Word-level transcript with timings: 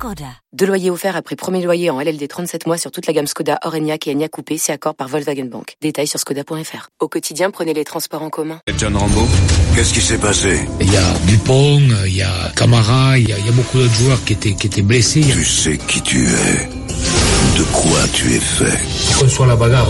Skoda. 0.00 0.24
Deux 0.54 0.64
loyers 0.64 0.88
offerts 0.88 1.14
après 1.14 1.36
premier 1.36 1.62
loyer 1.62 1.90
en 1.90 2.00
LLD 2.00 2.26
37 2.26 2.66
mois 2.66 2.78
sur 2.78 2.90
toute 2.90 3.06
la 3.06 3.12
gamme 3.12 3.26
Skoda, 3.26 3.58
Orenia 3.66 3.98
et 4.06 4.10
Enya 4.14 4.28
Coupé, 4.30 4.56
c'est 4.56 4.72
accord 4.72 4.94
par 4.94 5.08
Volkswagen 5.08 5.44
Bank. 5.44 5.74
Détails 5.82 6.06
sur 6.06 6.18
skoda.fr. 6.18 6.88
Au 7.00 7.08
quotidien, 7.08 7.50
prenez 7.50 7.74
les 7.74 7.84
transports 7.84 8.22
en 8.22 8.30
commun. 8.30 8.60
John 8.78 8.96
Rambo, 8.96 9.20
qu'est-ce 9.74 9.92
qui 9.92 10.00
s'est 10.00 10.16
passé? 10.16 10.66
Il 10.80 10.90
y 10.90 10.96
a 10.96 11.02
Dupont, 11.26 11.82
il 12.06 12.16
y 12.16 12.22
a 12.22 12.32
Camara, 12.56 13.18
il 13.18 13.28
y 13.28 13.32
a, 13.34 13.38
il 13.40 13.44
y 13.44 13.48
a 13.50 13.52
beaucoup 13.52 13.76
d'autres 13.76 13.92
joueurs 13.92 14.24
qui 14.24 14.32
étaient, 14.32 14.54
qui 14.54 14.68
étaient 14.68 14.80
blessés. 14.80 15.20
Tu 15.20 15.44
sais 15.44 15.76
qui 15.76 16.00
tu 16.00 16.22
es, 16.22 16.68
de 17.58 17.64
quoi 17.64 18.00
tu 18.14 18.32
es 18.32 18.40
fait. 18.40 18.78
qu'on 19.18 19.28
soit 19.28 19.46
la 19.48 19.56
bagarre 19.56 19.86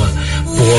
pour, 0.56 0.66
euh, 0.66 0.78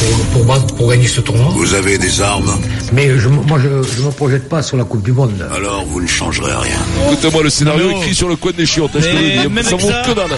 pour, 0.00 0.26
pour, 0.32 0.44
battre- 0.44 0.74
pour 0.74 0.90
gagner 0.90 1.06
ce 1.06 1.20
tournoi. 1.20 1.48
Vous 1.54 1.74
avez 1.74 1.98
des 1.98 2.20
armes, 2.20 2.50
Mais 2.92 3.18
je, 3.18 3.28
moi, 3.28 3.58
je 3.62 3.68
ne 4.02 4.06
me 4.06 4.10
projette 4.10 4.48
pas 4.48 4.62
sur 4.62 4.76
la 4.76 4.84
Coupe 4.84 5.02
du 5.02 5.12
Monde. 5.12 5.46
alors 5.54 5.84
vous 5.86 6.00
ne 6.00 6.06
changerez 6.06 6.52
rien. 6.52 6.78
Écoutez-moi 7.12 7.42
le 7.42 7.50
scénario 7.50 7.90
Non. 7.90 7.98
écrit 7.98 8.14
sur 8.14 8.28
le 8.28 8.36
coin 8.36 8.52
des 8.56 8.66
chiottes. 8.66 8.90
hein, 8.96 9.00
ça 9.62 9.76
vaut 9.76 9.88
que 9.88 10.14
dalle. 10.14 10.30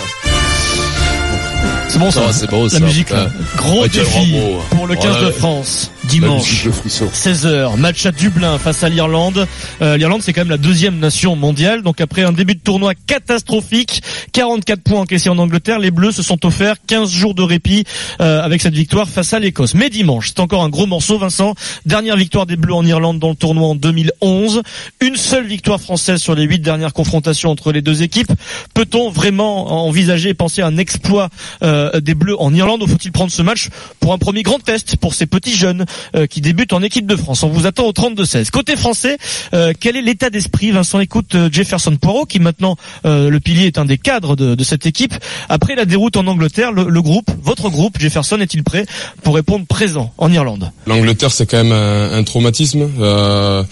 C'est 1.89 1.99
bon 1.99 2.11
ça. 2.11 2.23
Ah, 2.29 2.33
c'est 2.33 2.49
bon, 2.49 2.65
La 2.65 2.69
ça. 2.71 2.81
musique 2.81 3.11
là. 3.11 3.25
Ouais. 3.25 3.31
Gros 3.57 3.87
défi 3.89 4.35
pour 4.71 4.87
le 4.87 4.95
15 4.95 5.17
Ouais. 5.17 5.27
de 5.27 5.31
France. 5.33 5.91
Dimanche. 6.11 6.51
musique, 6.51 6.65
le 6.65 6.73
frisson. 6.73 7.09
16h, 7.13 7.77
match 7.77 8.05
à 8.07 8.11
Dublin 8.13 8.59
face 8.59 8.83
à 8.83 8.89
l'Irlande. 8.89 9.47
Euh, 9.81 9.97
L'Irlande, 9.97 10.23
c'est 10.23 10.33
quand 10.33 10.41
même 10.41 10.51
la 10.51 10.57
deuxième 10.57 10.99
nation 10.99 11.37
mondiale. 11.37 11.83
Donc 11.83 12.01
après 12.01 12.23
un 12.23 12.33
début 12.33 12.55
de 12.55 12.61
tournoi 12.61 12.95
catastrophique, 13.07 14.03
44 14.33 14.83
points 14.83 15.01
encaissés 15.01 15.29
en 15.29 15.39
Angleterre, 15.39 15.79
les 15.79 15.91
Bleus 15.91 16.13
se 16.13 16.23
sont 16.23 16.45
offerts 16.45 16.77
15 16.87 17.11
jours 17.11 17.35
de 17.35 17.43
répit 17.43 17.85
euh, 18.21 18.43
avec 18.43 18.61
cette 18.61 18.75
victoire 18.75 19.09
face 19.09 19.33
à 19.33 19.39
l'Écosse. 19.39 19.75
Mais 19.75 19.89
dimanche, 19.89 20.29
c'est 20.29 20.41
encore 20.41 20.65
un 20.65 20.69
gros 20.69 20.87
morceau, 20.87 21.19
Vincent. 21.19 21.55
Dernière 21.87 22.17
victoire 22.17 22.47
des 22.47 22.57
Bleus 22.57 22.75
en 22.75 22.85
Irlande 22.85 23.19
dans 23.19 23.31
le 23.31 23.37
tournoi 23.37 23.69
en 23.69 23.75
2011. 23.75 24.63
Une 25.01 25.17
seule 25.17 25.47
victoire 25.47 25.81
française 25.81 26.21
sur 26.21 26.35
les 26.35 26.45
huit 26.45 26.61
dernières 26.61 26.93
confrontations 26.93 27.51
entre 27.51 27.73
les 27.73 27.83
deux 27.83 28.03
équipes. 28.03 28.33
Peut-on 28.75 29.11
vraiment 29.11 29.87
envisager 29.87 30.31
et 30.31 30.35
penser 30.35 30.63
à 30.63 30.67
un 30.67 30.77
exploit 30.77 31.29
euh, 31.63 32.01
des 32.01 32.15
Bleus 32.15 32.41
en 32.41 32.53
Irlande? 32.53 32.83
Ou 32.83 32.87
faut-il 32.87 33.13
prendre 33.13 33.31
ce 33.31 33.43
match 33.43 33.69
pour 34.01 34.13
un 34.13 34.19
premier 34.19 34.43
grand 34.43 34.59
test 34.59 34.97
pour 34.97 35.15
ces 35.15 35.27
petits 35.27 35.55
jeunes? 35.55 35.85
Qui 36.29 36.41
débutent 36.41 36.73
en 36.73 36.83
équipe 36.83 37.07
de 37.07 37.17
France 37.17 37.43
On 37.43 37.49
vous 37.49 37.67
attend 37.67 37.87
au 37.87 37.93
32-16. 37.93 38.51
Côté 38.51 38.77
français, 38.77 39.19
euh, 39.55 39.73
quel 39.79 39.97
est 39.97 40.03
l'état 40.03 40.31
d'esprit 40.31 40.71
Vincent 40.71 41.01
écoute 41.01 41.35
euh, 41.35 41.49
Jefferson 41.51 41.97
Poirot 41.97 42.27
qui 42.27 42.41
maintenant 42.41 42.77
euh, 43.05 43.31
le 43.31 43.41
pilier 43.41 43.67
est 43.67 43.79
un 43.79 43.85
des 43.85 43.99
cadres 43.99 44.37
de, 44.37 44.55
de 44.55 44.65
cette 44.65 44.87
équipe. 44.87 45.15
Après 45.49 45.75
la 45.75 45.85
déroute 45.85 46.17
en 46.17 46.27
Angleterre, 46.27 46.73
le, 46.73 46.85
le 46.89 47.03
groupe, 47.03 47.31
votre 47.43 47.69
groupe, 47.71 47.99
Jefferson 47.99 48.39
est-il 48.41 48.65
prêt 48.65 48.87
pour 49.23 49.35
répondre 49.35 49.67
présent 49.67 50.13
en 50.19 50.33
Irlande? 50.33 50.71
L'Angleterre, 50.87 51.33
c'est 51.33 51.47
quand 51.47 51.63
même 51.63 51.73
un, 51.73 52.13
un 52.13 52.23
traumatisme. 52.23 52.89
Euh, 53.01 53.63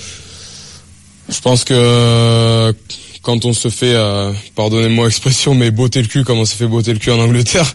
je 1.29 1.41
pense 1.41 1.65
que 1.65 2.75
quand 3.23 3.45
on 3.45 3.53
se 3.53 3.69
fait, 3.69 3.95
euh, 3.95 4.33
pardonnez-moi 4.55 5.07
l'expression, 5.07 5.55
mais 5.55 5.71
botter 5.71 6.01
le 6.01 6.09
cul, 6.09 6.25
comme 6.25 6.39
on 6.39 6.45
s'est 6.45 6.57
fait 6.57 6.67
botter 6.67 6.93
le 6.93 6.99
cul 6.99 7.11
en 7.11 7.19
Angleterre, 7.19 7.75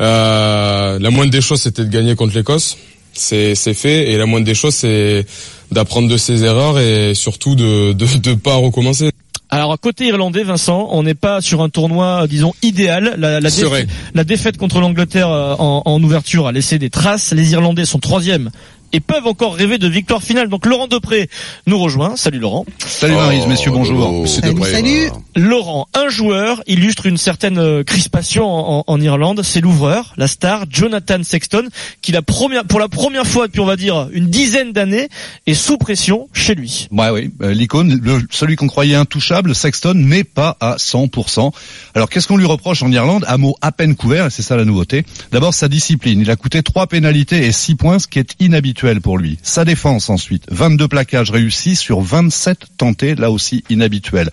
euh, 0.00 0.98
la 0.98 1.10
moindre 1.10 1.30
des 1.30 1.40
choses, 1.40 1.62
c'était 1.62 1.84
de 1.84 1.90
gagner 1.90 2.14
contre 2.14 2.34
l'Écosse. 2.34 2.76
C'est 3.12 3.54
c'est 3.54 3.74
fait, 3.74 4.10
et 4.12 4.16
la 4.16 4.26
moindre 4.26 4.46
des 4.46 4.54
choses, 4.54 4.74
c'est 4.74 5.26
d'apprendre 5.70 6.08
de 6.08 6.16
ses 6.16 6.44
erreurs 6.44 6.78
et 6.78 7.14
surtout 7.14 7.54
de 7.54 7.92
de, 7.92 8.06
de 8.18 8.34
pas 8.34 8.54
recommencer. 8.56 9.10
Alors 9.52 9.78
côté 9.80 10.06
irlandais, 10.06 10.44
Vincent, 10.44 10.88
on 10.92 11.02
n'est 11.02 11.14
pas 11.14 11.40
sur 11.40 11.60
un 11.60 11.68
tournoi, 11.68 12.26
disons 12.28 12.52
idéal. 12.62 13.16
La, 13.18 13.40
la, 13.40 13.50
défa- 13.50 13.86
la 14.14 14.24
défaite 14.24 14.56
contre 14.56 14.78
l'Angleterre 14.80 15.28
euh, 15.28 15.54
en, 15.58 15.82
en 15.84 16.02
ouverture 16.04 16.46
a 16.46 16.52
laissé 16.52 16.78
des 16.78 16.88
traces. 16.88 17.32
Les 17.32 17.50
Irlandais 17.52 17.84
sont 17.84 17.98
troisième 17.98 18.50
et 18.92 19.00
peuvent 19.00 19.26
encore 19.26 19.54
rêver 19.54 19.78
de 19.78 19.88
victoire 19.88 20.22
finale. 20.22 20.48
Donc 20.48 20.66
Laurent 20.66 20.88
Depré 20.88 21.28
nous 21.66 21.78
rejoint. 21.78 22.16
Salut 22.16 22.38
Laurent. 22.38 22.66
Salut 22.86 23.14
Marise, 23.14 23.46
messieurs, 23.46 23.70
bonjour. 23.70 24.26
C'est 24.26 24.40
Salut, 24.40 24.62
salut. 24.64 25.10
Laurent, 25.36 25.86
un 25.94 26.08
joueur 26.08 26.62
illustre 26.66 27.06
une 27.06 27.16
certaine 27.16 27.58
euh, 27.58 27.84
crispation 27.84 28.44
en, 28.46 28.84
en 28.86 29.00
Irlande. 29.00 29.42
C'est 29.44 29.60
l'ouvreur, 29.60 30.12
la 30.16 30.26
star 30.26 30.64
Jonathan 30.68 31.22
Sexton, 31.22 31.68
qui 32.02 32.10
la 32.12 32.22
première, 32.22 32.64
pour 32.64 32.80
la 32.80 32.88
première 32.88 33.26
fois 33.26 33.46
depuis 33.46 33.60
on 33.60 33.66
va 33.66 33.76
dire 33.76 34.08
une 34.12 34.26
dizaine 34.26 34.72
d'années 34.72 35.08
est 35.46 35.54
sous 35.54 35.76
pression 35.78 36.28
chez 36.32 36.54
lui. 36.54 36.88
Ouais, 36.90 37.10
oui, 37.10 37.30
euh, 37.42 37.52
l'icône, 37.52 38.00
le- 38.02 38.22
celui 38.30 38.56
qu'on 38.56 38.66
croyait 38.66 38.96
intouchable, 38.96 39.54
Sexton, 39.54 39.94
n'est 39.94 40.24
pas 40.24 40.56
à 40.60 40.76
100%. 40.78 41.52
Alors 41.94 42.08
qu'est-ce 42.10 42.26
qu'on 42.26 42.36
lui 42.36 42.46
reproche 42.46 42.82
en 42.82 42.90
Irlande? 42.90 43.24
Un 43.28 43.36
mot 43.36 43.54
à 43.60 43.70
peine 43.72 43.94
couvert, 43.94 44.26
et 44.26 44.30
c'est 44.30 44.42
ça 44.42 44.56
la 44.56 44.64
nouveauté. 44.64 45.04
D'abord 45.32 45.54
sa 45.54 45.68
discipline. 45.68 46.20
Il 46.20 46.30
a 46.30 46.36
coûté 46.36 46.62
trois 46.62 46.86
pénalités 46.86 47.44
et 47.46 47.52
6 47.52 47.74
points, 47.76 47.98
ce 47.98 48.06
qui 48.08 48.18
est 48.18 48.34
inhabituel 48.40 48.79
pour 49.02 49.18
lui. 49.18 49.38
Sa 49.42 49.64
défense 49.64 50.08
ensuite. 50.08 50.44
22 50.50 50.88
plaquages 50.88 51.30
réussis 51.30 51.76
sur 51.76 52.00
27 52.00 52.58
tentés, 52.78 53.14
là 53.14 53.30
aussi 53.30 53.62
inhabituel. 53.68 54.30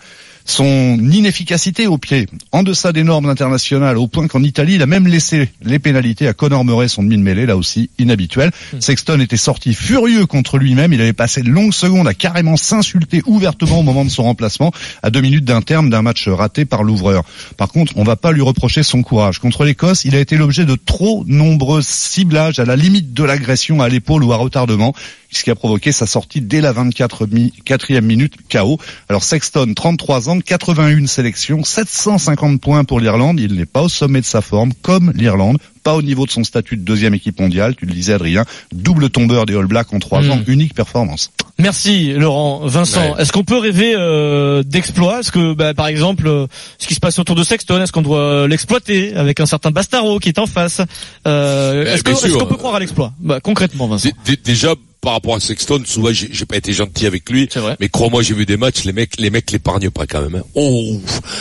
Son 0.47 0.97
inefficacité 1.11 1.87
au 1.87 1.97
pied, 1.97 2.25
en 2.53 2.63
deçà 2.63 2.93
des 2.93 3.03
normes 3.03 3.29
internationales, 3.29 3.97
au 3.97 4.07
point 4.07 4.27
qu'en 4.27 4.41
Italie, 4.43 4.75
il 4.75 4.81
a 4.81 4.85
même 4.85 5.05
laissé 5.05 5.49
les 5.61 5.77
pénalités 5.77 6.25
à 6.25 6.33
Conor 6.33 6.63
Murray, 6.63 6.87
son 6.87 7.03
demi 7.03 7.17
de 7.17 7.21
mêlée, 7.21 7.45
là 7.45 7.57
aussi 7.57 7.89
inhabituel. 7.99 8.51
Sexton 8.79 9.19
était 9.19 9.35
sorti 9.35 9.73
furieux 9.73 10.25
contre 10.25 10.57
lui-même, 10.57 10.93
il 10.93 11.01
avait 11.01 11.11
passé 11.11 11.41
de 11.41 11.49
longues 11.49 11.73
secondes 11.73 12.07
à 12.07 12.13
carrément 12.13 12.55
s'insulter 12.55 13.21
ouvertement 13.25 13.79
au 13.79 13.83
moment 13.83 14.05
de 14.05 14.09
son 14.09 14.23
remplacement, 14.23 14.71
à 15.03 15.09
deux 15.09 15.19
minutes 15.19 15.43
d'un 15.43 15.61
terme 15.61 15.89
d'un 15.89 16.01
match 16.01 16.29
raté 16.29 16.63
par 16.63 16.81
l'ouvreur. 16.81 17.25
Par 17.57 17.67
contre, 17.67 17.91
on 17.97 18.05
va 18.05 18.15
pas 18.15 18.31
lui 18.31 18.41
reprocher 18.41 18.83
son 18.83 19.03
courage. 19.03 19.39
Contre 19.39 19.65
l'Écosse, 19.65 20.05
il 20.05 20.15
a 20.15 20.19
été 20.19 20.37
l'objet 20.37 20.63
de 20.63 20.75
trop 20.75 21.25
nombreux 21.27 21.81
ciblages 21.81 22.59
à 22.59 22.65
la 22.65 22.77
limite 22.77 23.13
de 23.13 23.23
l'agression 23.25 23.81
à 23.81 23.89
l'épaule 23.89 24.23
ou 24.23 24.31
à 24.31 24.37
retardement, 24.37 24.93
ce 25.31 25.43
qui 25.43 25.51
a 25.51 25.55
provoqué 25.55 25.91
sa 25.91 26.05
sortie 26.07 26.41
dès 26.41 26.61
la 26.61 26.71
24 26.71 27.27
mi- 27.27 27.51
quatrième 27.65 28.05
minute 28.05 28.33
KO. 28.51 28.79
Alors 29.09 29.23
Sexton, 29.23 29.73
33 29.75 30.29
ans, 30.29 30.39
81 30.39 31.07
sélections, 31.07 31.63
750 31.63 32.59
points 32.61 32.83
pour 32.83 32.99
l'Irlande. 32.99 33.39
Il 33.39 33.55
n'est 33.55 33.65
pas 33.65 33.81
au 33.83 33.89
sommet 33.89 34.21
de 34.21 34.25
sa 34.25 34.41
forme, 34.41 34.73
comme 34.81 35.11
l'Irlande, 35.15 35.57
pas 35.83 35.95
au 35.95 36.01
niveau 36.01 36.25
de 36.25 36.31
son 36.31 36.43
statut 36.43 36.75
de 36.77 36.81
deuxième 36.81 37.13
équipe 37.13 37.39
mondiale. 37.39 37.75
Tu 37.75 37.85
le 37.85 37.93
disais, 37.93 38.13
Adrien, 38.13 38.45
double 38.73 39.09
tombeur 39.09 39.45
des 39.45 39.55
All 39.55 39.65
Blacks 39.67 39.93
en 39.93 39.99
trois 39.99 40.21
Mm. 40.21 40.31
ans, 40.31 40.39
unique 40.47 40.73
performance. 40.73 41.31
Merci 41.59 42.13
Laurent. 42.13 42.67
Vincent, 42.67 43.13
Ouais. 43.15 43.21
est-ce 43.21 43.31
qu'on 43.31 43.43
peut 43.43 43.57
rêver 43.57 43.93
euh, 43.95 44.63
d'exploits? 44.63 45.21
Est-ce 45.21 45.31
que, 45.31 45.53
bah, 45.53 45.73
par 45.73 45.87
exemple, 45.87 46.27
euh, 46.27 46.45
ce 46.77 46.87
qui 46.87 46.93
se 46.93 46.99
passe 46.99 47.17
autour 47.19 47.35
de 47.35 47.43
Sexton, 47.43 47.81
est-ce 47.81 47.91
qu'on 47.91 48.01
doit 48.01 48.47
l'exploiter 48.47 49.15
avec 49.15 49.39
un 49.39 49.45
certain 49.45 49.71
Bastaro 49.71 50.19
qui 50.19 50.29
est 50.29 50.39
en 50.39 50.45
face? 50.45 50.81
Euh, 51.25 51.83
Ben, 51.83 51.93
Est-ce 51.93 52.33
qu'on 52.37 52.45
peut 52.45 52.55
croire 52.57 52.75
à 52.75 52.79
l'exploit? 52.79 53.13
Bah, 53.19 53.39
Concrètement, 53.41 53.87
Vincent. 53.87 54.09
Dé- 54.25 54.35
dé- 54.35 54.41
Déjà, 54.43 54.73
par 55.07 55.13
rapport 55.13 55.35
à 55.35 55.39
Sexton, 55.39 55.83
souvent, 55.85 56.09
j'ai 56.11 56.45
pas 56.45 56.57
été 56.57 56.73
gentil 56.73 57.05
avec 57.05 57.29
lui. 57.29 57.47
Mais 57.79 57.87
crois-moi, 57.87 58.23
j'ai 58.23 58.33
vu 58.33 58.45
des 58.45 58.57
matchs, 58.57 58.83
les 58.83 58.91
mecs, 58.91 59.13
les 59.17 59.29
mecs 59.29 59.49
l'épargnent 59.51 59.89
pas 59.89 60.05
quand 60.05 60.21
même. 60.21 60.35
hein. 60.35 60.43
Oh, 60.53 60.99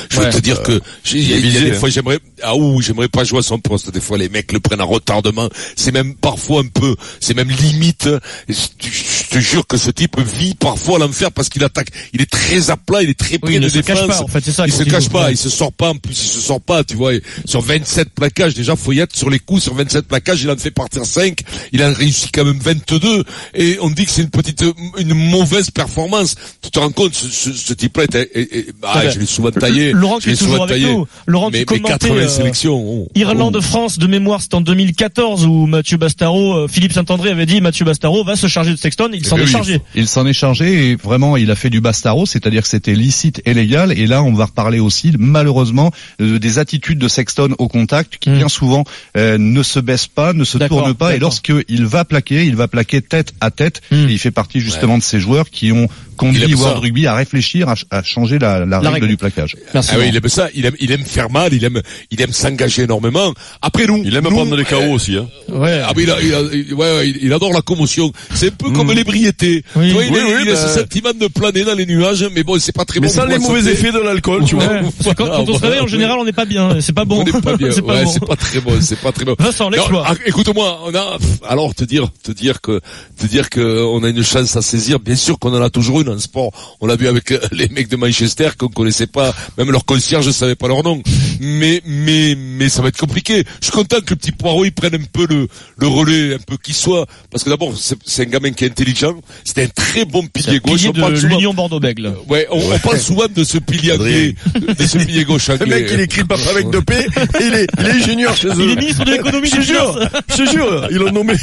je 0.08 0.20
veux 0.20 0.30
te 0.30 0.38
dire 0.38 0.62
que 0.62 0.80
j'ai- 1.02 1.18
il 1.18 1.28
y, 1.28 1.34
a- 1.34 1.36
il 1.38 1.52
y 1.52 1.56
a 1.56 1.60
des 1.62 1.72
fois 1.72 1.88
j'aimerais, 1.88 2.20
ah 2.44 2.54
ouh, 2.54 2.80
j'aimerais 2.80 3.08
pas 3.08 3.24
jouer 3.24 3.40
à 3.40 3.42
son 3.42 3.58
poste. 3.58 3.90
Des 3.90 4.00
fois, 4.00 4.18
les 4.18 4.28
mecs 4.28 4.52
le 4.52 4.60
prennent 4.60 4.80
à 4.80 4.84
retardement. 4.84 5.48
C'est 5.74 5.90
même 5.90 6.14
parfois 6.14 6.60
un 6.62 6.68
peu, 6.68 6.94
c'est 7.18 7.34
même 7.34 7.48
limite. 7.50 8.08
Je 8.48 9.28
te 9.30 9.38
jure 9.40 9.66
que 9.66 9.76
ce 9.76 9.90
type 9.90 10.16
vit 10.20 10.54
parfois 10.54 10.98
à 10.98 11.00
l'enfer 11.00 11.32
parce 11.32 11.48
qu'il 11.48 11.64
attaque. 11.64 11.88
Il 12.12 12.22
est 12.22 12.30
très 12.30 12.70
à 12.70 12.76
plat, 12.76 13.02
il 13.02 13.10
est 13.10 13.18
très 13.18 13.38
près 13.38 13.48
Oui, 13.48 13.54
il 13.56 13.60
de 13.60 13.64
ne 13.64 13.68
se 13.68 13.78
cache 13.80 14.00
défense. 14.00 14.18
pas, 14.18 14.22
en 14.22 14.28
fait, 14.28 14.44
c'est 14.44 14.52
ça. 14.52 14.64
Il 14.68 14.72
se 14.72 14.84
cache 14.84 15.04
joue. 15.04 15.10
pas, 15.10 15.24
Ouais. 15.26 15.32
il 15.32 15.36
se 15.36 15.50
sort 15.50 15.72
pas, 15.72 15.88
en 15.88 15.96
plus 15.96 16.12
il 16.22 16.28
se 16.28 16.40
sort 16.40 16.60
pas, 16.60 16.84
tu 16.84 16.94
vois. 16.94 17.14
Sur 17.46 17.62
27 17.62 18.10
plaquages, 18.14 18.54
déjà, 18.54 18.76
faut 18.76 18.92
y 18.92 19.00
être 19.00 19.16
sur 19.16 19.28
les 19.28 19.40
coups, 19.40 19.64
sur 19.64 19.74
27 19.74 20.06
plaquages, 20.06 20.40
il 20.42 20.50
en 20.50 20.56
fait 20.56 20.70
partir 20.70 21.04
5, 21.04 21.40
il 21.72 21.82
en 21.82 21.92
réussit 21.92 22.30
quand 22.32 22.44
même 22.44 22.60
22, 22.60 23.24
et 23.56 23.78
on 23.80 23.90
dit 23.90 24.04
que 24.04 24.10
c'est 24.10 24.22
une 24.22 24.30
petite, 24.30 24.64
une 24.98 25.14
mauvaise 25.14 25.70
performance. 25.70 26.34
Tu 26.62 26.70
te 26.70 26.78
rends 26.78 26.90
compte, 26.90 27.14
ce, 27.14 27.28
ce, 27.28 27.52
ce 27.52 27.72
type-là 27.74 28.04
est, 28.04 28.14
est- 28.14 28.56
est- 28.56 28.66
bien. 28.80 29.10
je 29.10 29.18
l'ai 29.18 29.26
souvent 29.26 29.50
taillé. 29.50 29.92
Laurent 29.92 30.18
qui 30.18 30.30
est 30.30 30.36
toujours 30.36 30.52
souvent 30.54 30.64
avec 30.64 30.76
taillé. 30.76 30.92
nous. 30.92 31.06
Laurent 31.26 31.50
mais, 31.50 31.60
mais 31.60 31.64
commentait 31.64 32.08
80 32.08 32.14
euh, 32.20 32.28
sélections. 32.28 32.74
oh. 32.76 33.08
Irlande-France 33.14 33.98
de 33.98 34.06
mémoire, 34.06 34.40
c'est 34.40 34.54
en 34.54 34.60
2014 34.60 35.46
où 35.46 35.66
Mathieu 35.66 35.96
Bastaro, 35.96 36.54
euh, 36.54 36.68
Philippe 36.68 36.92
Saint-André 36.92 37.30
avait 37.30 37.46
dit 37.46 37.60
Mathieu 37.60 37.84
Bastaro 37.84 38.24
va 38.24 38.36
se 38.36 38.46
charger 38.46 38.70
de 38.72 38.76
Sexton. 38.76 39.10
Il 39.12 39.24
s'en 39.26 39.36
Eh 39.36 39.40
est 39.40 39.44
oui, 39.44 39.50
chargé. 39.50 39.80
Il 39.94 40.08
s'en 40.08 40.26
est 40.26 40.32
chargé 40.32 40.90
et 40.90 40.96
vraiment 40.96 41.36
il 41.36 41.50
a 41.50 41.54
fait 41.56 41.70
du 41.70 41.80
bastaro, 41.80 42.26
c'est-à-dire 42.26 42.62
que 42.62 42.68
c'était 42.68 42.94
licite 42.94 43.42
et 43.44 43.54
légal. 43.54 43.92
Et 43.92 44.06
là 44.06 44.22
on 44.22 44.32
va 44.32 44.46
reparler 44.46 44.78
aussi 44.80 45.12
malheureusement 45.18 45.90
euh, 46.20 46.38
des 46.38 46.58
attitudes 46.58 46.98
de 46.98 47.08
Sexton 47.08 47.54
au 47.58 47.68
contact 47.68 48.18
qui 48.18 48.30
Mm. 48.30 48.38
bien 48.38 48.48
souvent 48.48 48.84
euh, 49.16 49.38
ne 49.38 49.62
se 49.62 49.78
baisse 49.78 50.06
pas, 50.08 50.32
ne 50.32 50.44
se 50.44 50.58
D'accord, 50.58 50.80
tourne 50.82 50.94
pas. 50.94 51.10
Et 51.10 51.12
d'accord. 51.14 51.28
lorsqu'il 51.28 51.86
va 51.86 52.04
plaquer, 52.04 52.44
il 52.44 52.56
va 52.56 52.66
plaquer 52.68 53.00
tête 53.02 53.32
à 53.40 53.50
tête. 53.50 53.82
Mm. 53.90 53.94
Et 54.08 54.12
il 54.12 54.18
fait 54.18 54.30
partie 54.30 54.60
justement 54.60 54.98
de 54.98 55.02
ces 55.02 55.20
joueurs 55.20 55.50
qui 55.50 55.72
ont 55.72 55.88
conduit 56.16 56.42
Il 56.44 56.52
aime 56.52 56.58
World. 56.58 56.78
Rugby 56.82 57.06
à 57.06 57.14
réfléchir 57.14 57.68
à, 57.68 57.74
à 57.90 58.02
changer 58.02 58.38
la, 58.38 58.64
la, 58.66 58.78
règle, 58.80 58.92
règle. 58.94 59.08
du 59.08 59.16
plaquage. 59.16 59.56
Merci. 59.74 59.90
Ah 59.92 59.98
oui, 59.98 60.06
il 60.08 60.16
aime 60.16 60.28
ça, 60.28 60.48
il 60.54 60.64
aime, 60.66 60.74
il 60.80 60.90
aime 60.92 61.04
faire 61.04 61.30
mal, 61.30 61.52
il 61.52 61.62
aime, 61.64 61.80
il 62.10 62.20
aime 62.20 62.32
s'engager 62.32 62.82
énormément. 62.82 63.32
Après 63.62 63.86
nous, 63.86 64.02
Il 64.04 64.14
aime 64.16 64.24
nous, 64.24 64.30
prendre 64.30 64.56
des 64.56 64.64
KO 64.64 64.76
euh, 64.76 64.88
aussi, 64.92 65.16
hein. 65.16 65.28
Ouais. 65.48 65.80
Ah 65.84 65.92
mais 65.96 66.02
il, 66.04 66.10
a- 66.10 66.20
il, 66.20 66.34
a- 66.34 66.40
il- 66.52 66.74
ouais, 66.74 67.08
il- 67.08 67.18
il 67.22 67.32
adore 67.32 67.52
la 67.52 67.62
commotion. 67.62 68.12
C'est 68.34 68.48
un 68.48 68.56
peu 68.56 68.70
comme 68.70 68.92
l'ébriété. 68.92 69.62
Oui. 69.76 69.88
Tu 69.88 69.92
vois, 69.94 70.04
il, 70.04 70.12
Oui, 70.12 70.18
a- 70.20 70.24
oui, 70.24 70.32
il 70.44 70.48
a 70.50 70.54
bah. 70.54 70.68
ce 70.68 70.80
sentiment 70.80 71.10
de 71.18 71.26
planer 71.28 71.64
dans 71.64 71.74
les 71.74 71.86
nuages, 71.86 72.26
mais 72.34 72.42
bon, 72.42 72.58
c'est 72.58 72.72
pas 72.74 72.84
très 72.84 73.00
Mais 73.00 73.06
bon. 73.08 73.12
sans 73.12 73.20
pour 73.22 73.28
les 73.28 73.34
la 73.34 73.38
mauvais 73.40 73.72
effets 73.72 73.92
de 73.92 73.98
l'alcool, 73.98 74.44
tu 74.44 74.54
vois. 74.56 74.66
Ouais, 74.66 74.80
quand, 75.16 75.26
quand 75.26 75.44
on 75.48 75.54
se 75.58 75.62
réveille, 75.62 75.80
en 75.80 75.86
général, 75.86 76.18
on 76.18 76.24
n'est 76.24 76.32
pas 76.32 76.44
bien. 76.46 76.80
C'est 76.80 76.92
pas 76.92 77.04
bon. 77.04 77.20
On 77.20 77.24
n'est 77.24 77.40
pas 77.40 77.56
bien. 77.56 77.70
c'est 77.72 77.82
pas 77.82 77.94
ouais, 77.94 78.04
bon. 78.04 78.10
c'est 78.10 78.26
pas 78.26 78.36
très 78.36 78.60
bon, 78.60 78.72
c'est 78.80 78.98
pas 79.00 79.12
très 79.12 79.24
bon. 79.24 79.34
Vincent, 79.38 79.68
l'exploit. 79.70 80.04
Ah, 80.06 80.14
Écoute-moi, 80.26 80.80
on 80.86 80.94
a, 80.94 81.18
alors 81.48 81.74
te 81.74 81.84
dire, 81.84 82.08
te 82.22 82.32
dire 82.32 82.60
que, 82.60 82.80
te 83.18 83.26
dire 83.26 83.50
que 83.50 83.82
on 83.84 84.02
a 84.04 84.08
une 84.08 84.22
chance 84.22 84.56
à 84.56 84.62
saisir. 84.62 84.98
Bien 85.00 85.16
sûr 85.16 85.38
qu'on 85.38 85.54
en 85.54 85.62
a 85.62 85.70
toujours 85.70 86.00
une 86.00 86.05
en 86.08 86.18
sport. 86.18 86.76
On 86.80 86.86
l'a 86.86 86.96
vu 86.96 87.06
avec 87.08 87.30
euh, 87.32 87.38
les 87.52 87.68
mecs 87.68 87.88
de 87.88 87.96
Manchester 87.96 88.50
qu'on 88.58 88.68
connaissait 88.68 89.06
pas, 89.06 89.34
même 89.58 89.70
leur 89.70 89.84
concierge 89.84 90.26
ne 90.26 90.32
savait 90.32 90.54
pas 90.54 90.68
leur 90.68 90.82
nom. 90.82 91.02
Mais, 91.40 91.82
mais, 91.86 92.34
mais 92.36 92.68
ça 92.68 92.82
va 92.82 92.88
être 92.88 92.98
compliqué. 92.98 93.44
Je 93.60 93.66
suis 93.66 93.72
content 93.72 93.98
que 94.00 94.10
le 94.10 94.16
petit 94.16 94.32
Poirot 94.32 94.64
il 94.64 94.72
prenne 94.72 94.94
un 94.94 95.04
peu 95.12 95.26
le, 95.28 95.48
le 95.76 95.86
relais, 95.86 96.34
un 96.34 96.38
peu 96.38 96.56
qu'il 96.56 96.74
soit, 96.74 97.06
parce 97.30 97.44
que 97.44 97.50
d'abord 97.50 97.72
c'est 97.76 97.96
c'est 98.04 98.22
un 98.22 98.26
gamin 98.30 98.52
qui 98.52 98.64
est 98.64 98.68
intelligent. 98.68 99.14
C'était 99.44 99.64
un 99.64 99.68
très 99.68 100.04
bon 100.04 100.26
pilier 100.26 100.60
gauche. 100.60 100.80
Pilier 100.80 100.92
On 100.96 101.00
parle 101.00 101.12
de 101.14 101.18
souvent- 101.18 101.36
l'Union 101.36 101.54
Bordeaux-Bègle. 101.54 102.14
Ouais, 102.28 102.46
on, 102.50 102.58
on 102.72 102.78
parle 102.78 102.98
souvent 102.98 103.26
de 103.32 103.44
ce 103.44 103.58
pilier 103.58 103.92
anglais, 103.92 104.34
de 104.54 104.84
ce 104.86 104.98
pilier 104.98 105.24
gauche 105.24 105.48
Le 105.48 105.66
mec, 105.66 105.88
il 105.92 106.00
écrit 106.00 106.20
le 106.22 106.26
papa 106.26 106.50
avec 106.50 106.70
deux 106.70 106.82
P, 106.82 106.94
et 106.94 107.06
il 107.40 107.54
est, 107.54 107.66
il 107.78 107.86
est 107.86 107.90
ingénieur 107.90 108.36
chez 108.36 108.48
eux. 108.48 108.52
Il 108.58 108.70
est 108.70 108.76
ministre 108.76 109.04
de 109.04 109.10
l'économie 109.12 109.48
Je 109.54 109.60
jure, 109.60 109.98
je 110.36 110.44
jure, 110.50 110.88
ils 110.90 110.96
l'ont 110.96 111.12
nommé, 111.12 111.34